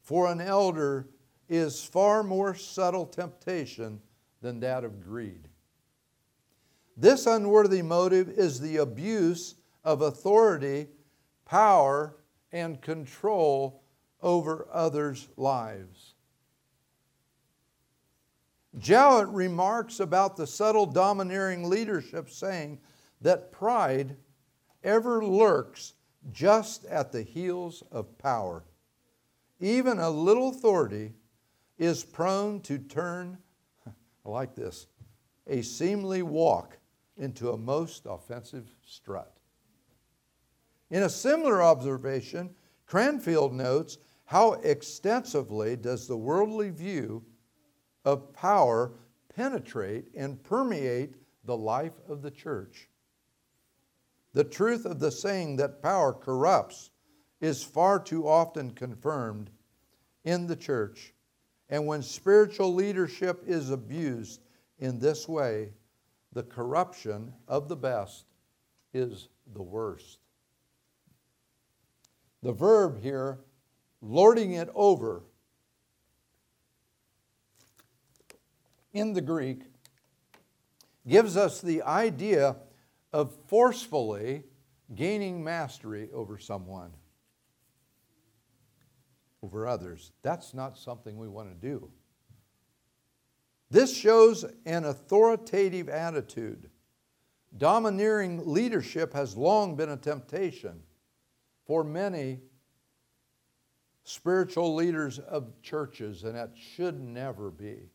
for 0.00 0.30
an 0.30 0.40
elder 0.40 1.08
is 1.48 1.82
far 1.82 2.22
more 2.22 2.54
subtle 2.54 3.04
temptation 3.04 4.00
than 4.42 4.60
that 4.60 4.84
of 4.84 5.02
greed. 5.02 5.48
This 6.96 7.26
unworthy 7.26 7.82
motive 7.82 8.28
is 8.28 8.60
the 8.60 8.76
abuse 8.76 9.56
of 9.82 10.02
authority, 10.02 10.86
power, 11.44 12.14
and 12.52 12.80
control 12.80 13.82
over 14.22 14.68
others' 14.70 15.26
lives. 15.36 16.13
Jowett 18.78 19.28
remarks 19.28 20.00
about 20.00 20.36
the 20.36 20.46
subtle 20.46 20.86
domineering 20.86 21.68
leadership, 21.68 22.28
saying 22.30 22.80
that 23.20 23.52
pride 23.52 24.16
ever 24.82 25.24
lurks 25.24 25.94
just 26.32 26.84
at 26.86 27.12
the 27.12 27.22
heels 27.22 27.82
of 27.92 28.18
power. 28.18 28.64
Even 29.60 29.98
a 29.98 30.10
little 30.10 30.48
authority 30.48 31.12
is 31.78 32.04
prone 32.04 32.60
to 32.62 32.78
turn, 32.78 33.38
I 33.86 34.28
like 34.28 34.54
this, 34.54 34.86
a 35.46 35.62
seemly 35.62 36.22
walk 36.22 36.78
into 37.16 37.50
a 37.50 37.56
most 37.56 38.06
offensive 38.06 38.68
strut. 38.84 39.36
In 40.90 41.04
a 41.04 41.08
similar 41.08 41.62
observation, 41.62 42.54
Cranfield 42.86 43.52
notes 43.52 43.98
how 44.26 44.54
extensively 44.54 45.76
does 45.76 46.06
the 46.06 46.16
worldly 46.16 46.70
view 46.70 47.22
of 48.04 48.32
power 48.32 48.92
penetrate 49.34 50.06
and 50.14 50.42
permeate 50.42 51.14
the 51.44 51.56
life 51.56 51.92
of 52.08 52.22
the 52.22 52.30
church. 52.30 52.88
The 54.32 54.44
truth 54.44 54.84
of 54.84 54.98
the 54.98 55.10
saying 55.10 55.56
that 55.56 55.82
power 55.82 56.12
corrupts 56.12 56.90
is 57.40 57.62
far 57.62 58.00
too 58.00 58.26
often 58.26 58.70
confirmed 58.72 59.50
in 60.24 60.46
the 60.46 60.56
church. 60.56 61.12
And 61.68 61.86
when 61.86 62.02
spiritual 62.02 62.74
leadership 62.74 63.42
is 63.46 63.70
abused 63.70 64.40
in 64.78 64.98
this 64.98 65.28
way, 65.28 65.72
the 66.32 66.42
corruption 66.42 67.32
of 67.46 67.68
the 67.68 67.76
best 67.76 68.26
is 68.92 69.28
the 69.54 69.62
worst. 69.62 70.18
The 72.42 72.52
verb 72.52 73.00
here, 73.00 73.38
lording 74.02 74.52
it 74.52 74.68
over, 74.74 75.22
in 78.94 79.12
the 79.12 79.20
Greek, 79.20 79.64
gives 81.06 81.36
us 81.36 81.60
the 81.60 81.82
idea 81.82 82.56
of 83.12 83.34
forcefully 83.46 84.44
gaining 84.94 85.44
mastery 85.44 86.08
over 86.14 86.38
someone, 86.38 86.90
over 89.42 89.68
others. 89.68 90.12
That's 90.22 90.54
not 90.54 90.78
something 90.78 91.18
we 91.18 91.28
want 91.28 91.48
to 91.48 91.54
do. 91.54 91.90
This 93.70 93.94
shows 93.94 94.44
an 94.66 94.84
authoritative 94.84 95.88
attitude. 95.88 96.70
Domineering 97.56 98.42
leadership 98.46 99.12
has 99.12 99.36
long 99.36 99.76
been 99.76 99.90
a 99.90 99.96
temptation 99.96 100.80
for 101.66 101.82
many 101.82 102.40
spiritual 104.04 104.74
leaders 104.74 105.18
of 105.18 105.60
churches, 105.62 106.24
and 106.24 106.36
that 106.36 106.52
should 106.54 107.00
never 107.00 107.50
be. 107.50 107.90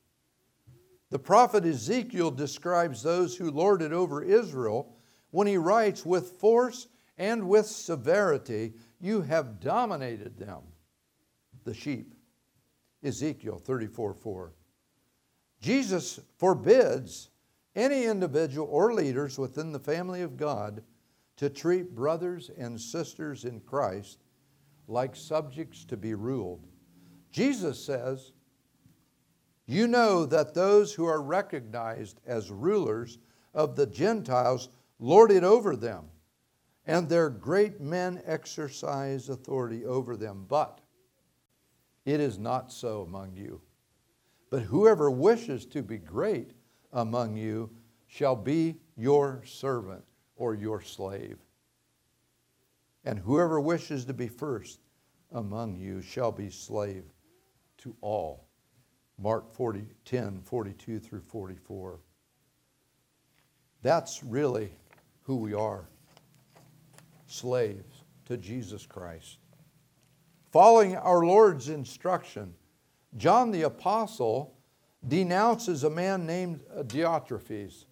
The 1.09 1.19
prophet 1.19 1.65
Ezekiel 1.65 2.31
describes 2.31 3.01
those 3.01 3.35
who 3.35 3.49
lord 3.49 3.81
it 3.81 3.91
over 3.91 4.21
Israel 4.21 4.95
when 5.31 5.47
he 5.47 5.57
writes, 5.57 6.05
With 6.05 6.33
force 6.33 6.87
and 7.17 7.49
with 7.49 7.65
severity 7.65 8.73
you 8.99 9.21
have 9.21 9.59
dominated 9.59 10.37
them, 10.37 10.61
the 11.63 11.73
sheep. 11.73 12.13
Ezekiel 13.03 13.57
34 13.57 14.13
4. 14.13 14.53
Jesus 15.61 16.19
forbids 16.37 17.29
any 17.75 18.05
individual 18.05 18.67
or 18.69 18.93
leaders 18.93 19.37
within 19.37 19.71
the 19.71 19.79
family 19.79 20.21
of 20.21 20.37
God 20.37 20.83
to 21.37 21.49
treat 21.49 21.95
brothers 21.95 22.51
and 22.57 22.79
sisters 22.79 23.45
in 23.45 23.61
Christ 23.61 24.19
like 24.87 25.15
subjects 25.15 25.85
to 25.85 25.97
be 25.97 26.13
ruled. 26.13 26.67
Jesus 27.31 27.83
says, 27.83 28.33
You 29.69 29.85
know 29.85 30.25
that 30.25 30.55
those 30.55 30.95
who 30.95 31.05
are 31.05 31.21
recognized 31.21 32.21
as 32.25 32.49
rulers 32.49 33.19
of 33.53 33.75
the 33.75 33.85
Gentiles 33.85 34.69
lord 34.97 35.29
it 35.29 35.43
over 35.43 35.75
them, 35.75 36.05
and 36.87 37.07
their 37.07 37.29
great 37.29 37.79
men 37.79 38.19
exercise 38.25 39.29
authority 39.29 39.85
over 39.85 40.17
them. 40.17 40.47
But 40.49 40.81
it 42.03 42.19
is 42.19 42.39
not 42.39 42.71
so 42.71 43.03
among 43.03 43.35
you. 43.35 43.61
But 44.49 44.63
whoever 44.63 45.11
wishes 45.11 45.67
to 45.67 45.83
be 45.83 45.99
great 45.99 46.49
among 46.91 47.37
you 47.37 47.69
shall 48.07 48.35
be 48.35 48.79
your 48.97 49.43
servant 49.45 50.03
or 50.35 50.55
your 50.55 50.81
slave. 50.81 51.37
And 53.05 53.19
whoever 53.19 53.61
wishes 53.61 54.03
to 54.05 54.15
be 54.15 54.29
first 54.29 54.79
among 55.31 55.75
you 55.75 56.01
shall 56.01 56.31
be 56.31 56.49
slave 56.49 57.03
to 57.77 57.95
all. 58.01 58.48
Mark 59.21 59.53
40, 59.53 59.85
10, 60.05 60.41
42 60.41 60.99
through 60.99 61.21
44. 61.21 61.99
That's 63.81 64.23
really 64.23 64.71
who 65.23 65.35
we 65.35 65.53
are 65.53 65.89
slaves 67.27 68.03
to 68.25 68.37
Jesus 68.37 68.85
Christ. 68.85 69.37
Following 70.51 70.95
our 70.95 71.25
Lord's 71.25 71.69
instruction, 71.69 72.53
John 73.17 73.51
the 73.51 73.63
Apostle 73.63 74.55
denounces 75.07 75.83
a 75.83 75.89
man 75.89 76.25
named 76.25 76.61
Diotrephes. 76.83 77.85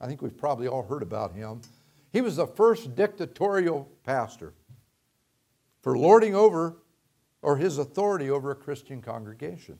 I 0.00 0.06
think 0.06 0.20
we've 0.20 0.36
probably 0.36 0.68
all 0.68 0.82
heard 0.82 1.02
about 1.02 1.32
him. 1.32 1.60
He 2.12 2.20
was 2.20 2.36
the 2.36 2.46
first 2.46 2.94
dictatorial 2.94 3.88
pastor 4.04 4.52
for 5.80 5.96
lording 5.96 6.34
over 6.34 6.76
or 7.42 7.56
his 7.56 7.78
authority 7.78 8.30
over 8.30 8.50
a 8.50 8.56
Christian 8.56 9.00
congregation. 9.00 9.78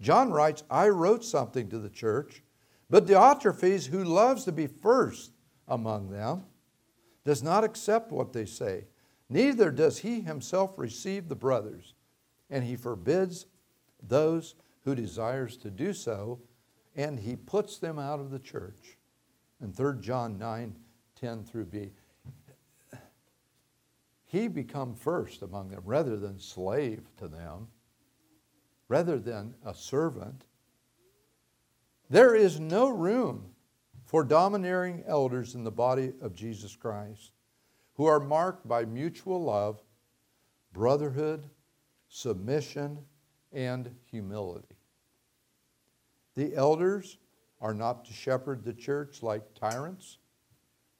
John 0.00 0.30
writes, 0.30 0.62
I 0.70 0.88
wrote 0.88 1.24
something 1.24 1.68
to 1.70 1.78
the 1.78 1.88
church, 1.88 2.42
but 2.88 3.06
Diotrephes, 3.06 3.86
who 3.86 4.04
loves 4.04 4.44
to 4.44 4.52
be 4.52 4.66
first 4.66 5.32
among 5.66 6.10
them, 6.10 6.44
does 7.24 7.42
not 7.42 7.64
accept 7.64 8.12
what 8.12 8.32
they 8.32 8.44
say. 8.44 8.84
Neither 9.28 9.70
does 9.70 9.98
he 9.98 10.20
himself 10.20 10.78
receive 10.78 11.28
the 11.28 11.34
brothers, 11.34 11.94
and 12.50 12.62
he 12.62 12.76
forbids 12.76 13.46
those 14.02 14.54
who 14.84 14.94
desires 14.94 15.56
to 15.56 15.70
do 15.70 15.92
so, 15.92 16.40
and 16.94 17.18
he 17.18 17.34
puts 17.34 17.78
them 17.78 17.98
out 17.98 18.20
of 18.20 18.30
the 18.30 18.38
church. 18.38 18.96
In 19.60 19.72
3 19.72 20.00
John 20.00 20.38
9, 20.38 20.76
10 21.20 21.44
through 21.44 21.64
B. 21.64 21.90
He 24.26 24.48
become 24.48 24.94
first 24.94 25.42
among 25.42 25.70
them 25.70 25.82
rather 25.84 26.16
than 26.16 26.38
slave 26.38 27.08
to 27.16 27.26
them, 27.26 27.68
rather 28.88 29.18
than 29.18 29.54
a 29.64 29.74
servant. 29.74 30.44
There 32.08 32.34
is 32.34 32.60
no 32.60 32.88
room 32.88 33.50
for 34.04 34.22
domineering 34.22 35.02
elders 35.06 35.54
in 35.54 35.64
the 35.64 35.70
body 35.70 36.12
of 36.20 36.34
Jesus 36.34 36.76
Christ 36.76 37.32
who 37.94 38.04
are 38.04 38.20
marked 38.20 38.68
by 38.68 38.84
mutual 38.84 39.42
love, 39.42 39.82
brotherhood, 40.72 41.48
submission, 42.08 42.98
and 43.52 43.94
humility. 44.10 44.76
The 46.34 46.54
elders 46.54 47.18
are 47.60 47.74
not 47.74 48.04
to 48.04 48.12
shepherd 48.12 48.62
the 48.62 48.74
church 48.74 49.22
like 49.22 49.54
tyrants, 49.54 50.18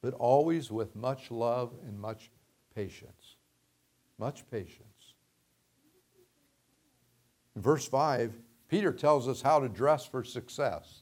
but 0.01 0.13
always 0.15 0.71
with 0.71 0.95
much 0.95 1.29
love 1.29 1.73
and 1.85 1.99
much 1.99 2.31
patience. 2.75 3.35
Much 4.17 4.49
patience. 4.49 4.96
In 7.57 7.63
verse 7.63 7.87
5, 7.87 8.37
Peter 8.69 8.93
tells 8.93 9.27
us 9.27 9.41
how 9.41 9.59
to 9.59 9.67
dress 9.67 10.05
for 10.05 10.23
success. 10.23 11.01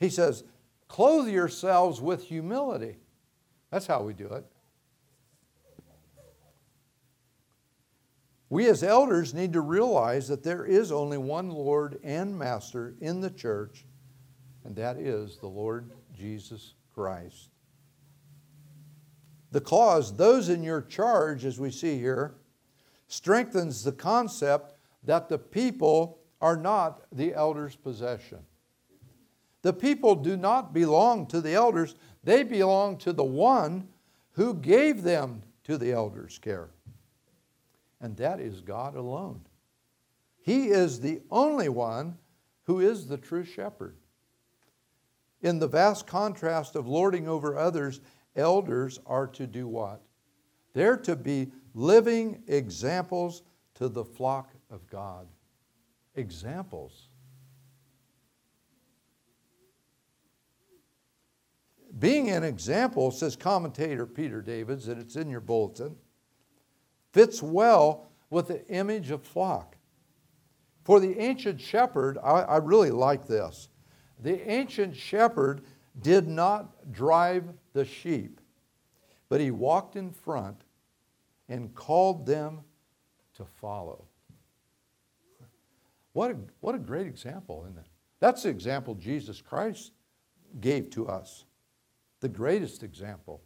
He 0.00 0.08
says, 0.08 0.42
clothe 0.88 1.28
yourselves 1.28 2.00
with 2.00 2.24
humility. 2.24 2.96
That's 3.70 3.86
how 3.86 4.02
we 4.02 4.14
do 4.14 4.26
it. 4.26 4.44
We 8.48 8.66
as 8.66 8.82
elders 8.82 9.32
need 9.32 9.52
to 9.52 9.60
realize 9.60 10.26
that 10.26 10.42
there 10.42 10.64
is 10.64 10.90
only 10.90 11.18
one 11.18 11.50
Lord 11.50 12.00
and 12.02 12.36
Master 12.36 12.96
in 13.00 13.20
the 13.20 13.30
church, 13.30 13.84
and 14.64 14.74
that 14.74 14.96
is 14.96 15.36
the 15.36 15.46
Lord 15.46 15.88
Jesus 16.18 16.74
Christ. 16.92 17.50
The 19.52 19.60
clause, 19.60 20.16
those 20.16 20.48
in 20.48 20.64
your 20.64 20.82
charge, 20.82 21.44
as 21.44 21.60
we 21.60 21.70
see 21.70 21.96
here, 21.96 22.34
strengthens 23.06 23.84
the 23.84 23.92
concept 23.92 24.72
that 25.06 25.28
the 25.28 25.38
people 25.38 26.18
are 26.40 26.56
not 26.56 27.06
the 27.10 27.34
elders' 27.34 27.76
possession. 27.76 28.40
The 29.62 29.72
people 29.72 30.14
do 30.14 30.36
not 30.36 30.72
belong 30.72 31.26
to 31.28 31.40
the 31.40 31.54
elders, 31.54 31.94
they 32.22 32.42
belong 32.42 32.98
to 32.98 33.12
the 33.12 33.24
one 33.24 33.88
who 34.32 34.54
gave 34.54 35.02
them 35.02 35.42
to 35.64 35.78
the 35.78 35.92
elders' 35.92 36.38
care 36.38 36.70
and 38.00 38.16
that 38.16 38.40
is 38.40 38.60
God 38.60 38.94
alone. 38.94 39.40
He 40.38 40.68
is 40.68 41.00
the 41.00 41.22
only 41.30 41.68
one 41.68 42.18
who 42.64 42.80
is 42.80 43.06
the 43.06 43.16
true 43.16 43.44
shepherd. 43.44 43.96
In 45.42 45.58
the 45.58 45.68
vast 45.68 46.06
contrast 46.06 46.76
of 46.76 46.86
lording 46.86 47.28
over 47.28 47.56
others, 47.56 48.00
elders 48.34 49.00
are 49.06 49.26
to 49.28 49.46
do 49.46 49.66
what? 49.66 50.02
They're 50.72 50.96
to 50.98 51.16
be 51.16 51.52
living 51.74 52.42
examples 52.46 53.42
to 53.74 53.88
the 53.88 54.04
flock 54.04 54.50
of 54.70 54.88
God. 54.88 55.26
Examples. 56.14 57.08
Being 61.98 62.30
an 62.30 62.44
example, 62.44 63.10
says 63.10 63.36
commentator 63.36 64.06
Peter 64.06 64.42
Davids, 64.42 64.88
and 64.88 65.00
it's 65.00 65.16
in 65.16 65.30
your 65.30 65.40
bulletin, 65.40 65.96
fits 67.12 67.42
well 67.42 68.08
with 68.28 68.48
the 68.48 68.66
image 68.66 69.10
of 69.10 69.22
flock. 69.22 69.76
For 70.84 71.00
the 71.00 71.18
ancient 71.18 71.60
shepherd, 71.60 72.18
I, 72.22 72.42
I 72.42 72.56
really 72.58 72.90
like 72.90 73.26
this. 73.26 73.68
The 74.22 74.48
ancient 74.50 74.94
shepherd 74.94 75.62
did 76.00 76.28
not 76.28 76.92
drive 76.92 77.44
the 77.72 77.84
sheep, 77.84 78.40
but 79.28 79.40
he 79.40 79.50
walked 79.50 79.96
in 79.96 80.10
front 80.10 80.62
and 81.48 81.74
called 81.74 82.26
them 82.26 82.60
to 83.34 83.44
follow. 83.44 84.04
What 86.16 86.30
a, 86.30 86.36
what 86.60 86.74
a 86.74 86.78
great 86.78 87.06
example, 87.06 87.66
isn't 87.66 87.76
it? 87.76 87.90
That's 88.20 88.44
the 88.44 88.48
example 88.48 88.94
Jesus 88.94 89.42
Christ 89.42 89.92
gave 90.62 90.88
to 90.92 91.06
us. 91.08 91.44
The 92.20 92.28
greatest 92.30 92.82
example. 92.82 93.42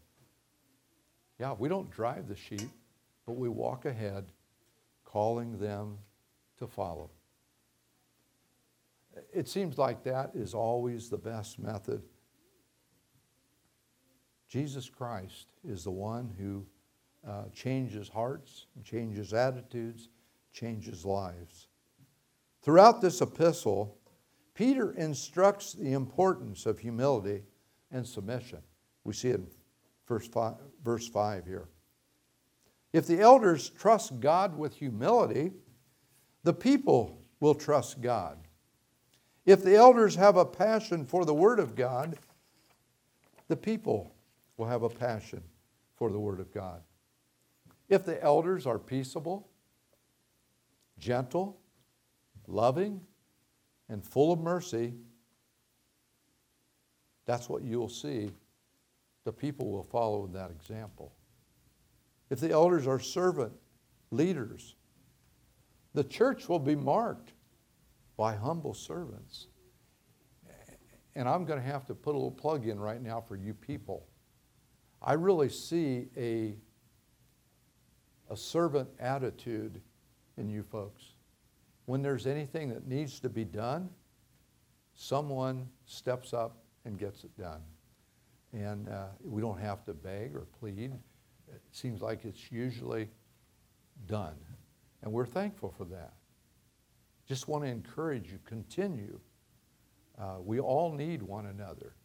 Yeah, 1.40 1.52
we 1.58 1.68
don't 1.68 1.90
drive 1.90 2.28
the 2.28 2.36
sheep, 2.36 2.70
but 3.26 3.32
we 3.32 3.48
walk 3.48 3.86
ahead 3.86 4.26
calling 5.04 5.58
them 5.58 5.98
to 6.58 6.68
follow. 6.68 7.10
It 9.34 9.48
seems 9.48 9.76
like 9.76 10.04
that 10.04 10.30
is 10.36 10.54
always 10.54 11.08
the 11.10 11.18
best 11.18 11.58
method. 11.58 12.04
Jesus 14.48 14.88
Christ 14.88 15.48
is 15.66 15.82
the 15.82 15.90
one 15.90 16.32
who 16.38 16.64
uh, 17.28 17.46
changes 17.52 18.08
hearts, 18.08 18.66
changes 18.84 19.34
attitudes, 19.34 20.08
changes 20.52 21.04
lives. 21.04 21.66
Throughout 22.62 23.00
this 23.00 23.20
epistle, 23.20 23.96
Peter 24.54 24.92
instructs 24.92 25.72
the 25.72 25.92
importance 25.92 26.66
of 26.66 26.78
humility 26.78 27.44
and 27.90 28.06
submission. 28.06 28.60
We 29.04 29.14
see 29.14 29.28
it 29.28 29.36
in 29.36 29.46
verse 30.06 30.28
5, 30.28 30.54
verse 30.84 31.08
5 31.08 31.46
here. 31.46 31.68
If 32.92 33.06
the 33.06 33.20
elders 33.20 33.70
trust 33.70 34.20
God 34.20 34.58
with 34.58 34.74
humility, 34.74 35.52
the 36.42 36.52
people 36.52 37.22
will 37.38 37.54
trust 37.54 38.00
God. 38.00 38.38
If 39.46 39.62
the 39.62 39.76
elders 39.76 40.16
have 40.16 40.36
a 40.36 40.44
passion 40.44 41.06
for 41.06 41.24
the 41.24 41.34
Word 41.34 41.58
of 41.58 41.74
God, 41.74 42.18
the 43.48 43.56
people 43.56 44.14
will 44.56 44.66
have 44.66 44.82
a 44.82 44.88
passion 44.88 45.42
for 45.96 46.10
the 46.10 46.20
Word 46.20 46.40
of 46.40 46.52
God. 46.52 46.82
If 47.88 48.04
the 48.04 48.22
elders 48.22 48.66
are 48.66 48.78
peaceable, 48.78 49.48
gentle, 50.98 51.58
loving, 52.50 53.00
and 53.88 54.04
full 54.04 54.32
of 54.32 54.40
mercy, 54.40 54.94
that's 57.26 57.48
what 57.48 57.62
you'll 57.62 57.88
see. 57.88 58.30
The 59.24 59.32
people 59.32 59.70
will 59.70 59.84
follow 59.84 60.26
that 60.28 60.50
example 60.50 61.12
if 62.30 62.38
the 62.38 62.50
elders 62.50 62.86
are 62.86 63.00
servant 63.00 63.52
leaders, 64.12 64.76
the 65.92 66.04
church 66.04 66.48
will 66.48 66.60
be 66.60 66.76
marked 66.76 67.32
by 68.16 68.36
humble 68.36 68.72
servants. 68.72 69.48
And 71.16 71.28
I'm 71.28 71.44
going 71.44 71.60
to 71.60 71.66
have 71.66 71.84
to 71.86 71.94
put 71.94 72.12
a 72.12 72.16
little 72.16 72.30
plug 72.30 72.68
in 72.68 72.78
right 72.78 73.02
now 73.02 73.20
for 73.20 73.34
you 73.34 73.52
people. 73.52 74.06
I 75.02 75.14
really 75.14 75.48
see 75.48 76.06
a, 76.16 76.54
a 78.30 78.36
servant 78.36 78.88
attitude 79.00 79.80
in 80.36 80.48
you 80.48 80.62
folks. 80.62 81.02
When 81.90 82.02
there's 82.02 82.28
anything 82.28 82.68
that 82.68 82.86
needs 82.86 83.18
to 83.18 83.28
be 83.28 83.44
done, 83.44 83.90
someone 84.94 85.68
steps 85.86 86.32
up 86.32 86.62
and 86.84 86.96
gets 86.96 87.24
it 87.24 87.36
done. 87.36 87.62
And 88.52 88.88
uh, 88.88 89.06
we 89.24 89.42
don't 89.42 89.58
have 89.58 89.84
to 89.86 89.92
beg 89.92 90.36
or 90.36 90.46
plead 90.60 90.92
it 91.48 91.62
seems 91.72 92.00
like 92.00 92.24
it's 92.24 92.52
usually 92.52 93.08
done. 94.06 94.36
And 95.02 95.12
we're 95.12 95.26
thankful 95.26 95.74
for 95.76 95.84
that. 95.86 96.12
Just 97.26 97.48
want 97.48 97.64
to 97.64 97.70
encourage 97.70 98.30
you, 98.30 98.38
continue. 98.44 99.18
Uh, 100.16 100.36
we 100.44 100.60
all 100.60 100.92
need 100.92 101.22
one 101.22 101.46
another. 101.46 101.96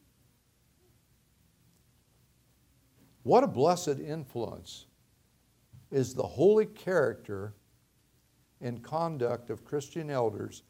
What 3.21 3.43
a 3.43 3.47
blessed 3.47 3.99
influence 3.99 4.87
is 5.91 6.15
the 6.15 6.23
holy 6.23 6.65
character 6.65 7.53
and 8.61 8.83
conduct 8.83 9.49
of 9.49 9.65
Christian 9.65 10.09
elders 10.09 10.63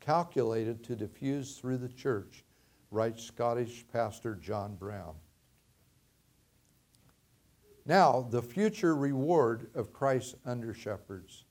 calculated 0.00 0.82
to 0.84 0.96
diffuse 0.96 1.56
through 1.56 1.78
the 1.78 1.88
church, 1.88 2.44
writes 2.90 3.24
Scottish 3.24 3.84
pastor 3.92 4.34
John 4.34 4.74
Brown. 4.74 5.14
Now, 7.84 8.26
the 8.30 8.42
future 8.42 8.94
reward 8.94 9.70
of 9.74 9.92
Christ's 9.92 10.36
under 10.44 10.72
shepherds. 10.72 11.44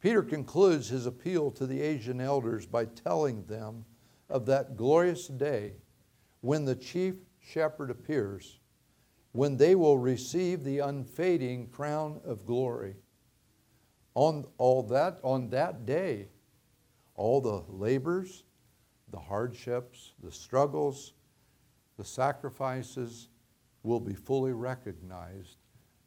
Peter 0.00 0.22
concludes 0.22 0.88
his 0.88 1.06
appeal 1.06 1.50
to 1.50 1.66
the 1.66 1.80
Asian 1.80 2.20
elders 2.20 2.66
by 2.66 2.84
telling 2.84 3.44
them 3.46 3.84
of 4.28 4.46
that 4.46 4.76
glorious 4.76 5.28
day 5.28 5.72
when 6.40 6.64
the 6.64 6.74
chief 6.74 7.14
shepherd 7.40 7.90
appears, 7.90 8.58
when 9.34 9.56
they 9.56 9.74
will 9.74 9.98
receive 9.98 10.62
the 10.62 10.78
unfading 10.78 11.66
crown 11.66 12.20
of 12.24 12.46
glory. 12.46 12.94
On, 14.14 14.46
all 14.58 14.80
that, 14.84 15.18
on 15.24 15.50
that 15.50 15.84
day, 15.84 16.28
all 17.16 17.40
the 17.40 17.64
labors, 17.68 18.44
the 19.10 19.18
hardships, 19.18 20.12
the 20.22 20.30
struggles, 20.30 21.14
the 21.98 22.04
sacrifices, 22.04 23.26
will 23.82 23.98
be 23.98 24.14
fully 24.14 24.52
recognized 24.52 25.56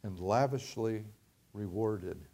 and 0.03 0.17
lavishly 0.21 1.03
rewarded. 1.51 2.29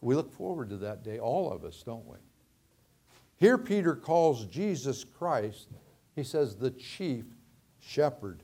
We 0.00 0.16
look 0.16 0.32
forward 0.32 0.70
to 0.70 0.76
that 0.78 1.04
day, 1.04 1.20
all 1.20 1.52
of 1.52 1.64
us, 1.64 1.84
don't 1.84 2.04
we? 2.04 2.16
Here, 3.36 3.58
Peter 3.58 3.94
calls 3.94 4.46
Jesus 4.46 5.04
Christ, 5.04 5.68
he 6.16 6.24
says, 6.24 6.56
the 6.56 6.72
chief 6.72 7.26
shepherd. 7.78 8.42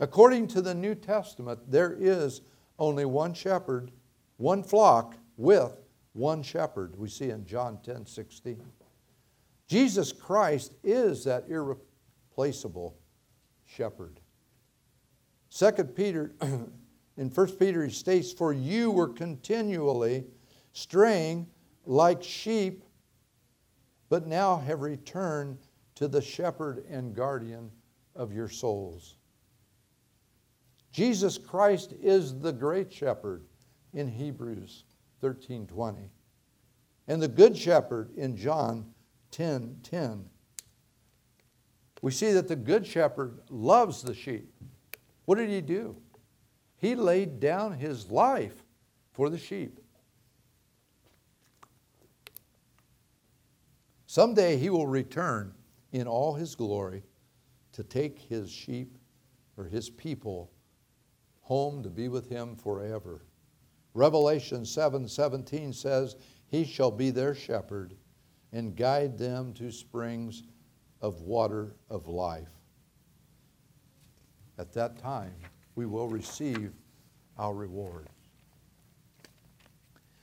According 0.00 0.48
to 0.48 0.62
the 0.62 0.74
New 0.74 0.94
Testament, 0.94 1.70
there 1.70 1.92
is 1.92 2.40
only 2.78 3.04
one 3.04 3.34
shepherd, 3.34 3.92
one 4.38 4.62
flock 4.62 5.14
with 5.36 5.76
one 6.14 6.42
shepherd. 6.42 6.96
We 6.96 7.08
see 7.10 7.28
in 7.28 7.44
John 7.44 7.78
10 7.82 8.06
16. 8.06 8.64
Jesus 9.68 10.10
Christ 10.10 10.74
is 10.82 11.22
that 11.24 11.44
irreplaceable 11.48 12.96
shepherd. 13.66 14.20
Second 15.50 15.94
Peter, 15.94 16.34
in 17.18 17.30
First 17.30 17.58
Peter, 17.58 17.84
he 17.84 17.92
states, 17.92 18.32
For 18.32 18.54
you 18.54 18.90
were 18.90 19.08
continually 19.08 20.24
straying 20.72 21.46
like 21.84 22.22
sheep, 22.22 22.84
but 24.08 24.26
now 24.26 24.56
have 24.56 24.80
returned 24.80 25.58
to 25.96 26.08
the 26.08 26.22
shepherd 26.22 26.86
and 26.88 27.14
guardian 27.14 27.70
of 28.16 28.32
your 28.32 28.48
souls. 28.48 29.16
Jesus 30.90 31.38
Christ 31.38 31.94
is 32.00 32.40
the 32.40 32.52
great 32.52 32.92
shepherd 32.92 33.44
in 33.92 34.08
Hebrews 34.08 34.84
13:20. 35.22 36.10
And 37.06 37.22
the 37.22 37.28
good 37.28 37.56
shepherd 37.56 38.10
in 38.16 38.36
John 38.36 38.94
10 39.30 39.80
10. 39.82 40.30
We 42.02 42.10
see 42.10 42.32
that 42.32 42.48
the 42.48 42.56
good 42.56 42.86
shepherd 42.86 43.40
loves 43.50 44.02
the 44.02 44.14
sheep. 44.14 44.52
What 45.26 45.36
did 45.36 45.50
he 45.50 45.60
do? 45.60 45.96
He 46.76 46.94
laid 46.94 47.40
down 47.40 47.74
his 47.74 48.10
life 48.10 48.64
for 49.12 49.28
the 49.28 49.38
sheep. 49.38 49.80
Someday 54.06 54.56
he 54.56 54.70
will 54.70 54.86
return 54.86 55.54
in 55.92 56.08
all 56.08 56.34
his 56.34 56.54
glory 56.54 57.04
to 57.72 57.84
take 57.84 58.18
his 58.18 58.50
sheep 58.50 58.98
or 59.56 59.64
his 59.64 59.90
people 59.90 60.50
home 61.50 61.82
to 61.82 61.90
be 61.90 62.06
with 62.06 62.28
him 62.28 62.54
forever. 62.54 63.22
Revelation 63.92 64.64
7 64.64 65.08
17 65.08 65.72
says, 65.72 66.14
He 66.46 66.64
shall 66.64 66.92
be 66.92 67.10
their 67.10 67.34
shepherd 67.34 67.96
and 68.52 68.76
guide 68.76 69.18
them 69.18 69.52
to 69.54 69.72
springs 69.72 70.44
of 71.00 71.22
water 71.22 71.74
of 71.90 72.06
life. 72.06 72.52
At 74.60 74.72
that 74.74 74.96
time, 74.96 75.34
we 75.74 75.86
will 75.86 76.06
receive 76.06 76.70
our 77.36 77.52
rewards. 77.52 78.06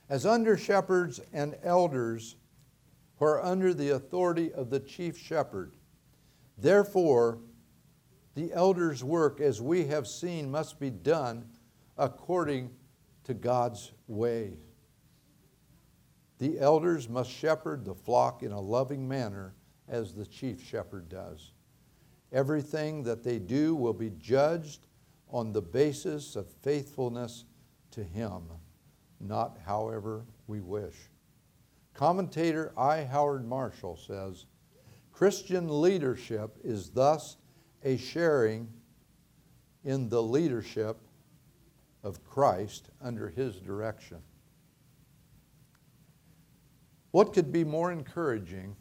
As 0.08 0.24
under 0.24 0.56
shepherds 0.56 1.20
and 1.34 1.58
elders 1.62 2.36
who 3.18 3.26
are 3.26 3.44
under 3.44 3.74
the 3.74 3.90
authority 3.90 4.50
of 4.54 4.70
the 4.70 4.80
chief 4.80 5.18
shepherd, 5.18 5.76
therefore, 6.56 7.40
the 8.34 8.52
elders' 8.52 9.02
work, 9.02 9.40
as 9.40 9.60
we 9.60 9.86
have 9.86 10.06
seen, 10.06 10.50
must 10.50 10.78
be 10.78 10.90
done 10.90 11.46
according 11.96 12.70
to 13.24 13.34
God's 13.34 13.92
way. 14.06 14.58
The 16.38 16.58
elders 16.60 17.08
must 17.08 17.30
shepherd 17.30 17.84
the 17.84 17.94
flock 17.94 18.42
in 18.42 18.52
a 18.52 18.60
loving 18.60 19.08
manner 19.08 19.54
as 19.88 20.12
the 20.12 20.26
chief 20.26 20.62
shepherd 20.62 21.08
does. 21.08 21.52
Everything 22.32 23.02
that 23.04 23.24
they 23.24 23.38
do 23.38 23.74
will 23.74 23.94
be 23.94 24.10
judged 24.10 24.86
on 25.30 25.52
the 25.52 25.62
basis 25.62 26.36
of 26.36 26.48
faithfulness 26.62 27.44
to 27.90 28.04
Him, 28.04 28.42
not 29.20 29.58
however 29.64 30.24
we 30.46 30.60
wish. 30.60 30.94
Commentator 31.94 32.72
I. 32.76 33.02
Howard 33.02 33.46
Marshall 33.46 33.96
says 33.96 34.46
Christian 35.12 35.80
leadership 35.80 36.56
is 36.62 36.90
thus 36.90 37.36
a 37.84 37.96
sharing 37.96 38.68
in 39.84 40.08
the 40.08 40.22
leadership 40.22 40.98
of 42.02 42.24
Christ 42.24 42.90
under 43.00 43.28
His 43.28 43.56
direction. 43.56 44.18
What 47.10 47.32
could 47.32 47.52
be 47.52 47.64
more 47.64 47.90
encouraging 47.90 48.76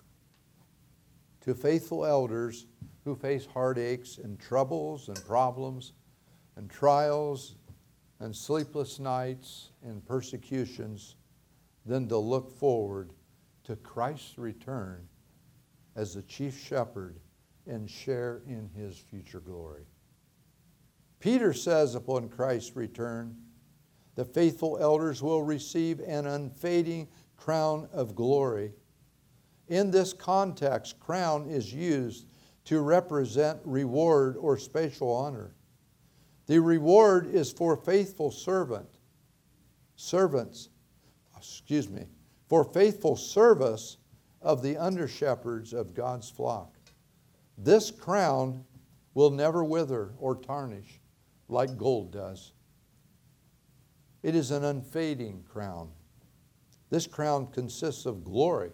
to 1.42 1.56
faithful 1.56 2.06
elders 2.06 2.66
who 3.04 3.16
face 3.16 3.46
heartaches 3.46 4.20
and 4.22 4.40
troubles 4.40 5.08
and 5.08 5.24
problems 5.26 5.94
and 6.58 6.70
trials 6.70 7.56
and 8.20 8.36
sleepless 8.36 9.00
nights 9.00 9.70
and 9.84 10.06
persecutions 10.06 11.16
than 11.86 12.08
to 12.10 12.18
look 12.18 12.52
forward 12.52 13.12
to 13.64 13.76
Christ's 13.78 14.38
return 14.38 15.08
as 15.96 16.14
the 16.14 16.22
chief 16.24 16.60
shepherd 16.60 17.20
and 17.68 17.90
share 17.90 18.42
in 18.48 18.70
his 18.76 18.98
future 18.98 19.40
glory. 19.40 19.86
Peter 21.20 21.54
says 21.54 21.96
upon 21.96 22.30
Christ's 22.30 22.76
return, 22.76 23.36
the 24.16 24.26
faithful 24.26 24.78
elders 24.80 25.22
will 25.22 25.44
receive 25.44 26.00
an 26.00 26.26
unfading 26.26 27.08
crown 27.38 27.88
of 27.94 28.16
glory 28.16 28.72
in 29.68 29.92
this 29.92 30.14
context, 30.14 31.00
crown 31.00 31.50
is 31.50 31.74
used 31.74 32.26
to 32.66 32.82
represent 32.82 33.60
reward 33.64 34.38
or 34.38 34.58
spatial 34.58 35.12
honor. 35.12 35.56
The 36.48 36.60
reward 36.60 37.34
is 37.34 37.52
for 37.52 37.76
faithful 37.76 38.32
servant, 38.32 38.88
servants, 39.96 40.70
excuse 41.36 41.90
me, 41.90 42.06
for 42.48 42.64
faithful 42.64 43.18
service 43.18 43.98
of 44.42 44.62
the 44.62 44.78
under 44.78 45.08
shepherds 45.08 45.74
of 45.74 45.94
God's 45.94 46.30
flock. 46.30 46.77
This 47.58 47.92
crown 47.92 48.64
will 49.14 49.32
never 49.32 49.64
wither 49.64 50.14
or 50.20 50.36
tarnish 50.36 51.00
like 51.48 51.78
gold 51.78 52.12
does. 52.12 52.54
It 54.24 54.36
is 54.36 54.52
an 54.52 54.64
unfading 54.64 55.44
crown. 55.50 55.90
This 56.90 57.08
crown 57.08 57.48
consists 57.48 58.06
of 58.06 58.24
glory 58.24 58.72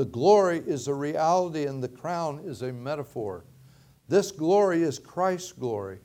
the 0.00 0.06
glory 0.06 0.60
is 0.60 0.88
a 0.88 0.94
reality 0.94 1.66
and 1.66 1.82
the 1.82 1.88
crown 1.88 2.40
is 2.42 2.62
a 2.62 2.72
metaphor. 2.72 3.44
This 4.08 4.32
glory 4.32 4.82
is 4.82 4.98
Christ's 4.98 5.52
glory 5.52 5.98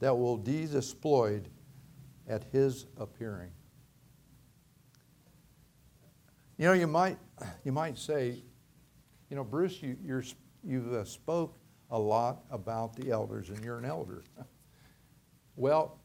that 0.00 0.16
will 0.16 0.38
be 0.38 0.64
displayed 0.64 1.50
at 2.26 2.44
his 2.44 2.86
appearing. 2.96 3.50
You 6.56 6.64
know, 6.64 6.72
you 6.72 6.86
might, 6.86 7.18
you 7.62 7.72
might 7.72 7.98
say, 7.98 8.42
you 9.28 9.36
know, 9.36 9.44
Bruce, 9.44 9.82
you, 9.82 9.98
you're, 10.02 10.24
you 10.66 10.98
uh, 11.00 11.04
spoke 11.04 11.56
a 11.90 11.98
lot 11.98 12.44
about 12.50 12.96
the 12.96 13.10
elders 13.10 13.50
and 13.50 13.62
you're 13.64 13.78
an 13.78 13.84
elder. 13.84 14.24
well, 15.56 15.98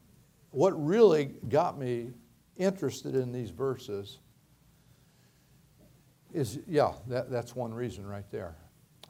what 0.50 0.70
really 0.84 1.32
got 1.48 1.78
me 1.78 2.10
interested 2.56 3.14
in 3.14 3.32
these 3.32 3.50
verses 3.50 4.18
is, 6.32 6.60
yeah, 6.66 6.92
that, 7.08 7.30
that's 7.30 7.56
one 7.56 7.74
reason 7.74 8.06
right 8.06 8.30
there. 8.30 8.56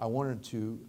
I 0.01 0.07
wanted 0.07 0.43
to 0.45 0.81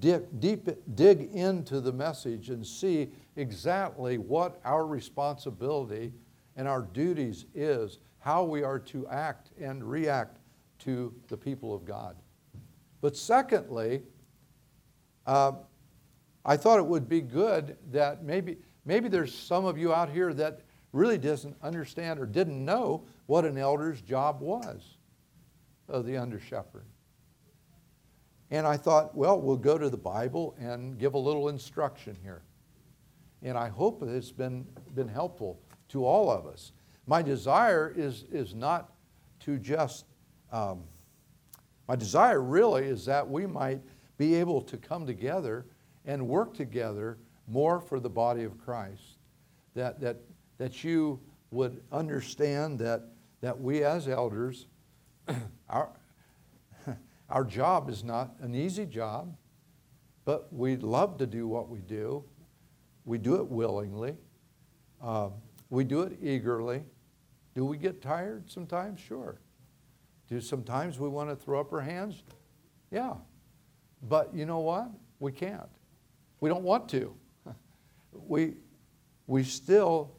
dig, 0.00 0.22
deep, 0.40 0.68
dig 0.94 1.30
into 1.32 1.80
the 1.80 1.92
message 1.92 2.48
and 2.50 2.66
see 2.66 3.10
exactly 3.36 4.18
what 4.18 4.60
our 4.64 4.86
responsibility 4.86 6.12
and 6.56 6.66
our 6.66 6.82
duties 6.82 7.46
is, 7.54 7.98
how 8.18 8.42
we 8.42 8.62
are 8.62 8.78
to 8.80 9.06
act 9.08 9.50
and 9.60 9.84
react 9.84 10.38
to 10.80 11.14
the 11.28 11.36
people 11.36 11.74
of 11.74 11.84
God. 11.84 12.16
But 13.00 13.16
secondly, 13.16 14.02
uh, 15.26 15.52
I 16.44 16.56
thought 16.56 16.78
it 16.78 16.86
would 16.86 17.08
be 17.08 17.20
good 17.20 17.76
that 17.90 18.24
maybe, 18.24 18.56
maybe 18.84 19.08
there's 19.08 19.34
some 19.34 19.64
of 19.64 19.78
you 19.78 19.92
out 19.92 20.10
here 20.10 20.32
that 20.34 20.62
really 20.92 21.18
doesn't 21.18 21.56
understand 21.62 22.18
or 22.18 22.26
didn't 22.26 22.64
know 22.64 23.04
what 23.26 23.44
an 23.44 23.58
elder's 23.58 24.00
job 24.00 24.40
was 24.40 24.96
of 25.88 26.06
the 26.06 26.16
under 26.16 26.40
shepherd. 26.40 26.86
And 28.50 28.66
I 28.66 28.76
thought, 28.76 29.14
well, 29.14 29.40
we'll 29.40 29.56
go 29.56 29.76
to 29.76 29.90
the 29.90 29.98
Bible 29.98 30.56
and 30.58 30.98
give 30.98 31.14
a 31.14 31.18
little 31.18 31.48
instruction 31.48 32.16
here. 32.22 32.42
And 33.42 33.58
I 33.58 33.68
hope 33.68 34.02
it's 34.02 34.32
been, 34.32 34.66
been 34.94 35.08
helpful 35.08 35.60
to 35.90 36.04
all 36.04 36.30
of 36.30 36.46
us. 36.46 36.72
My 37.06 37.22
desire 37.22 37.92
is, 37.94 38.24
is 38.32 38.54
not 38.54 38.92
to 39.40 39.58
just, 39.58 40.06
um, 40.50 40.82
my 41.88 41.96
desire 41.96 42.42
really 42.42 42.84
is 42.84 43.04
that 43.06 43.28
we 43.28 43.46
might 43.46 43.80
be 44.18 44.34
able 44.34 44.60
to 44.62 44.76
come 44.76 45.06
together 45.06 45.66
and 46.04 46.28
work 46.28 46.54
together 46.54 47.18
more 47.46 47.80
for 47.80 47.98
the 47.98 48.10
body 48.10 48.44
of 48.44 48.58
Christ. 48.58 49.16
That, 49.74 50.00
that, 50.00 50.18
that 50.58 50.84
you 50.84 51.20
would 51.50 51.80
understand 51.90 52.78
that 52.80 53.08
that 53.40 53.60
we 53.60 53.84
as 53.84 54.08
elders, 54.08 54.66
our, 55.68 55.90
our 57.30 57.44
job 57.44 57.88
is 57.88 58.02
not 58.02 58.34
an 58.40 58.54
easy 58.54 58.86
job, 58.86 59.36
but 60.24 60.52
we 60.52 60.76
love 60.76 61.18
to 61.18 61.26
do 61.26 61.46
what 61.46 61.68
we 61.68 61.80
do. 61.80 62.24
We 63.04 63.18
do 63.18 63.36
it 63.36 63.48
willingly. 63.48 64.16
Uh, 65.02 65.30
we 65.70 65.84
do 65.84 66.02
it 66.02 66.18
eagerly. 66.20 66.82
Do 67.54 67.64
we 67.64 67.76
get 67.78 68.02
tired 68.02 68.50
sometimes? 68.50 69.00
Sure. 69.00 69.40
Do 70.28 70.40
sometimes 70.40 70.98
we 70.98 71.08
want 71.08 71.30
to 71.30 71.36
throw 71.36 71.60
up 71.60 71.72
our 71.72 71.80
hands? 71.80 72.22
Yeah. 72.90 73.14
But 74.02 74.34
you 74.34 74.46
know 74.46 74.60
what? 74.60 74.90
We 75.18 75.32
can't. 75.32 75.68
We 76.40 76.48
don't 76.48 76.64
want 76.64 76.88
to. 76.90 77.14
We, 78.26 78.54
we 79.26 79.44
still 79.44 80.10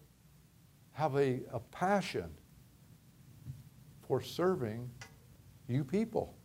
have 0.93 1.15
a, 1.15 1.41
a 1.51 1.59
passion 1.71 2.29
for 4.07 4.21
serving 4.21 4.89
you 5.67 5.83
people. 5.83 6.35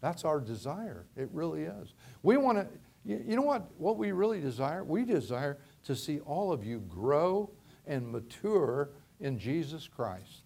That's 0.00 0.24
our 0.24 0.40
desire. 0.40 1.06
It 1.16 1.28
really 1.32 1.62
is. 1.62 1.94
We 2.22 2.36
want 2.36 2.58
to, 2.58 2.66
you 3.04 3.36
know 3.36 3.42
what, 3.42 3.70
what 3.78 3.96
we 3.96 4.12
really 4.12 4.40
desire? 4.40 4.84
We 4.84 5.04
desire 5.04 5.58
to 5.84 5.96
see 5.96 6.20
all 6.20 6.52
of 6.52 6.64
you 6.64 6.80
grow 6.80 7.50
and 7.86 8.06
mature 8.10 8.90
in 9.20 9.38
Jesus 9.38 9.88
Christ. 9.88 10.42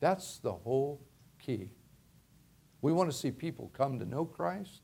That's 0.00 0.38
the 0.38 0.52
whole 0.52 1.00
key. 1.38 1.70
We 2.82 2.92
want 2.92 3.10
to 3.10 3.16
see 3.16 3.30
people 3.30 3.70
come 3.76 3.98
to 3.98 4.04
know 4.04 4.24
Christ, 4.24 4.82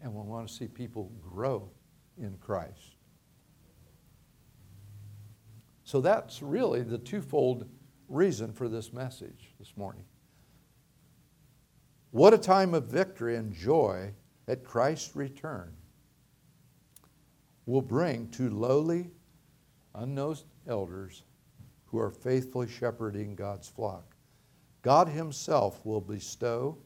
and 0.00 0.14
we 0.14 0.22
want 0.22 0.48
to 0.48 0.52
see 0.52 0.68
people 0.68 1.10
grow 1.20 1.68
in 2.18 2.36
Christ. 2.38 2.96
So 5.84 6.00
that's 6.00 6.42
really 6.42 6.82
the 6.82 6.98
twofold 6.98 7.68
reason 8.08 8.52
for 8.52 8.68
this 8.68 8.92
message 8.92 9.52
this 9.58 9.76
morning. 9.76 10.04
What 12.12 12.34
a 12.34 12.38
time 12.38 12.74
of 12.74 12.84
victory 12.84 13.36
and 13.36 13.52
joy 13.52 14.12
at 14.46 14.64
Christ's 14.64 15.16
return 15.16 15.72
will 17.66 17.82
bring 17.82 18.28
to 18.30 18.50
lowly, 18.50 19.10
unknown 19.94 20.36
elders 20.66 21.22
who 21.86 21.98
are 21.98 22.10
faithfully 22.10 22.68
shepherding 22.68 23.34
God's 23.34 23.68
flock. 23.68 24.14
God 24.82 25.08
Himself 25.08 25.84
will 25.84 26.00
bestow, 26.00 26.76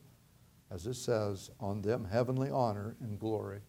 as 0.70 0.86
it 0.86 0.94
says, 0.94 1.50
on 1.60 1.82
them 1.82 2.04
heavenly 2.10 2.50
honor 2.50 2.96
and 3.00 3.18
glory. 3.18 3.60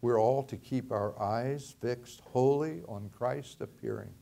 We're 0.00 0.20
all 0.20 0.42
to 0.44 0.56
keep 0.56 0.92
our 0.92 1.18
eyes 1.20 1.74
fixed 1.80 2.20
wholly 2.20 2.82
on 2.86 3.08
Christ 3.08 3.62
appearing, 3.62 4.12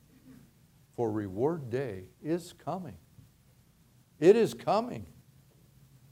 for 0.95 1.11
reward 1.11 1.71
day 1.71 2.05
is 2.23 2.53
coming. 2.53 2.97
It 4.21 4.37
is 4.37 4.55
coming. 4.55 5.07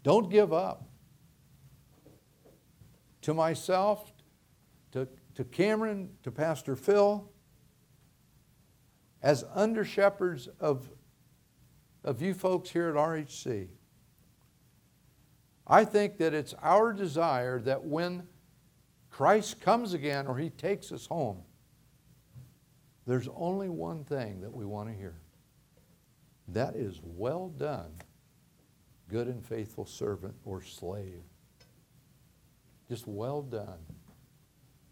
Don't 0.02 0.28
give 0.28 0.52
up. 0.52 0.88
To 3.22 3.34
myself, 3.34 4.12
to, 4.90 5.06
to 5.36 5.44
Cameron, 5.44 6.11
to 6.24 6.32
Pastor 6.32 6.74
Phil, 6.74 7.30
as 9.22 9.44
under 9.54 9.84
shepherds 9.84 10.48
of, 10.58 10.90
of 12.02 12.20
you 12.20 12.34
folks 12.34 12.70
here 12.70 12.88
at 12.88 12.96
RHC, 12.96 13.68
I 15.70 15.84
think 15.84 16.18
that 16.18 16.34
it's 16.34 16.52
our 16.62 16.92
desire 16.92 17.60
that 17.60 17.84
when 17.84 18.26
Christ 19.08 19.60
comes 19.60 19.94
again 19.94 20.26
or 20.26 20.36
he 20.36 20.50
takes 20.50 20.90
us 20.90 21.06
home, 21.06 21.42
there's 23.06 23.28
only 23.36 23.68
one 23.68 24.02
thing 24.02 24.40
that 24.40 24.52
we 24.52 24.64
want 24.64 24.88
to 24.88 24.94
hear. 24.94 25.14
That 26.48 26.74
is 26.74 27.00
well 27.04 27.50
done, 27.50 27.92
good 29.08 29.28
and 29.28 29.46
faithful 29.46 29.86
servant 29.86 30.34
or 30.44 30.60
slave. 30.60 31.22
Just 32.88 33.06
well 33.06 33.40
done, 33.40 33.78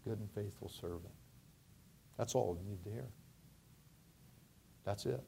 good 0.05 0.17
and 0.17 0.31
faithful 0.31 0.69
servant. 0.69 1.13
That's 2.17 2.35
all 2.35 2.53
we 2.53 2.69
need 2.69 2.81
to 2.85 2.89
hear. 2.89 3.07
That's 4.85 5.05
it. 5.05 5.21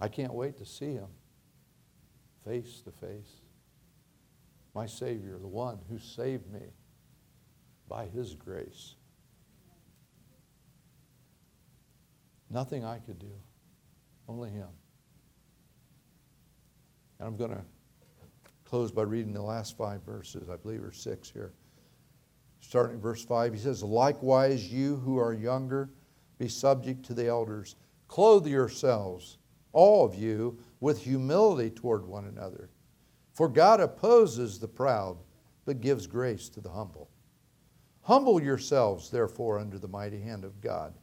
I 0.00 0.08
can't 0.08 0.32
wait 0.32 0.56
to 0.56 0.64
see 0.64 0.94
him 0.94 1.08
face 2.46 2.82
to 2.82 2.90
face. 2.90 3.40
My 4.74 4.86
Savior, 4.86 5.38
the 5.38 5.48
one 5.48 5.78
who 5.88 5.98
saved 5.98 6.52
me 6.52 6.60
by 7.88 8.06
his 8.06 8.34
grace. 8.34 8.94
Nothing 12.50 12.84
I 12.84 12.98
could 12.98 13.18
do, 13.18 13.32
only 14.28 14.50
him. 14.50 14.68
And 17.18 17.28
I'm 17.28 17.36
going 17.36 17.50
to 17.50 17.64
close 18.64 18.92
by 18.92 19.02
reading 19.02 19.32
the 19.32 19.42
last 19.42 19.76
five 19.76 20.02
verses, 20.02 20.48
I 20.50 20.56
believe, 20.56 20.82
or 20.82 20.92
six 20.92 21.30
here. 21.30 21.52
Starting 22.60 22.96
at 22.96 23.02
verse 23.02 23.24
5, 23.24 23.54
he 23.54 23.58
says, 23.58 23.82
Likewise, 23.82 24.72
you 24.72 24.96
who 24.96 25.18
are 25.18 25.32
younger, 25.32 25.90
be 26.38 26.48
subject 26.48 27.04
to 27.06 27.14
the 27.14 27.26
elders. 27.26 27.76
Clothe 28.08 28.46
yourselves, 28.46 29.38
all 29.72 30.04
of 30.04 30.14
you, 30.14 30.58
with 30.80 31.02
humility 31.02 31.70
toward 31.70 32.06
one 32.06 32.26
another. 32.26 32.70
For 33.32 33.48
God 33.48 33.80
opposes 33.80 34.58
the 34.58 34.68
proud, 34.68 35.18
but 35.64 35.80
gives 35.80 36.06
grace 36.06 36.48
to 36.50 36.60
the 36.60 36.70
humble. 36.70 37.10
Humble 38.02 38.40
yourselves, 38.40 39.10
therefore, 39.10 39.58
under 39.58 39.78
the 39.78 39.88
mighty 39.88 40.20
hand 40.20 40.44
of 40.44 40.60
God, 40.60 40.94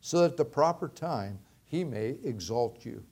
so 0.00 0.20
that 0.20 0.32
at 0.32 0.36
the 0.36 0.44
proper 0.44 0.88
time 0.88 1.38
he 1.64 1.82
may 1.82 2.16
exalt 2.22 2.84
you. 2.84 3.02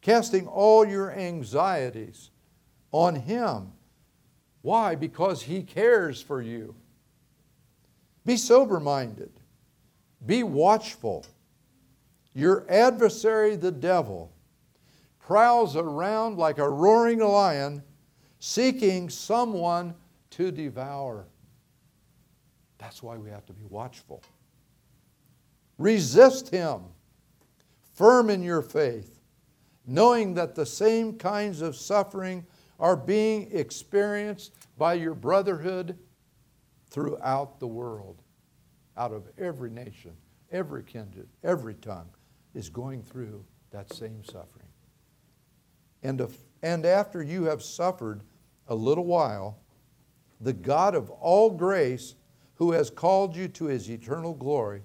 Casting 0.00 0.46
all 0.46 0.84
your 0.86 1.12
anxieties 1.12 2.30
on 2.92 3.14
him. 3.14 3.72
Why? 4.62 4.94
Because 4.94 5.42
he 5.42 5.62
cares 5.62 6.22
for 6.22 6.40
you. 6.40 6.74
Be 8.24 8.36
sober 8.36 8.80
minded. 8.80 9.30
Be 10.24 10.42
watchful. 10.42 11.26
Your 12.34 12.66
adversary, 12.68 13.56
the 13.56 13.70
devil, 13.70 14.32
prowls 15.26 15.74
around 15.74 16.38
like 16.38 16.58
a 16.58 16.68
roaring 16.68 17.18
lion, 17.18 17.82
seeking 18.38 19.10
someone 19.10 19.92
to 20.30 20.52
devour. 20.52 21.26
That's 22.78 23.02
why 23.02 23.16
we 23.16 23.28
have 23.30 23.44
to 23.46 23.52
be 23.52 23.64
watchful. 23.68 24.22
Resist 25.78 26.48
him, 26.50 26.82
firm 27.92 28.30
in 28.30 28.40
your 28.40 28.62
faith, 28.62 29.18
knowing 29.84 30.34
that 30.34 30.54
the 30.54 30.64
same 30.64 31.18
kinds 31.18 31.60
of 31.60 31.74
suffering 31.74 32.46
are 32.78 32.96
being 32.96 33.50
experienced 33.50 34.52
by 34.78 34.94
your 34.94 35.14
brotherhood 35.14 35.98
throughout 36.88 37.58
the 37.58 37.66
world 37.66 38.22
out 38.96 39.12
of 39.12 39.28
every 39.38 39.70
nation, 39.70 40.12
every 40.52 40.84
kindred, 40.84 41.28
every 41.42 41.74
tongue 41.74 42.10
is 42.54 42.68
going 42.68 43.02
through 43.02 43.44
that 43.72 43.92
same 43.92 44.22
suffering. 44.24 44.55
And, 46.06 46.24
and 46.62 46.86
after 46.86 47.20
you 47.20 47.46
have 47.46 47.64
suffered 47.64 48.22
a 48.68 48.74
little 48.76 49.06
while, 49.06 49.58
the 50.40 50.52
God 50.52 50.94
of 50.94 51.10
all 51.10 51.50
grace, 51.50 52.14
who 52.54 52.70
has 52.70 52.90
called 52.90 53.34
you 53.34 53.48
to 53.48 53.64
his 53.64 53.90
eternal 53.90 54.32
glory 54.32 54.82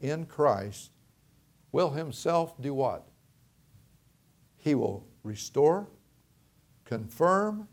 in 0.00 0.24
Christ, 0.24 0.90
will 1.72 1.90
himself 1.90 2.58
do 2.58 2.72
what? 2.72 3.06
He 4.56 4.74
will 4.74 5.06
restore, 5.22 5.88
confirm, 6.86 7.68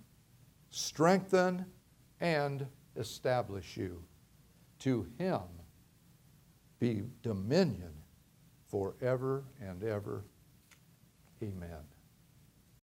strengthen, 0.69 1.67
and 2.19 2.67
establish 2.97 3.77
you. 3.77 4.03
To 4.79 5.07
him 5.17 5.39
be 6.79 7.03
dominion 7.23 7.93
forever 8.67 9.45
and 9.61 9.85
ever. 9.85 10.25
Amen. 11.41 11.88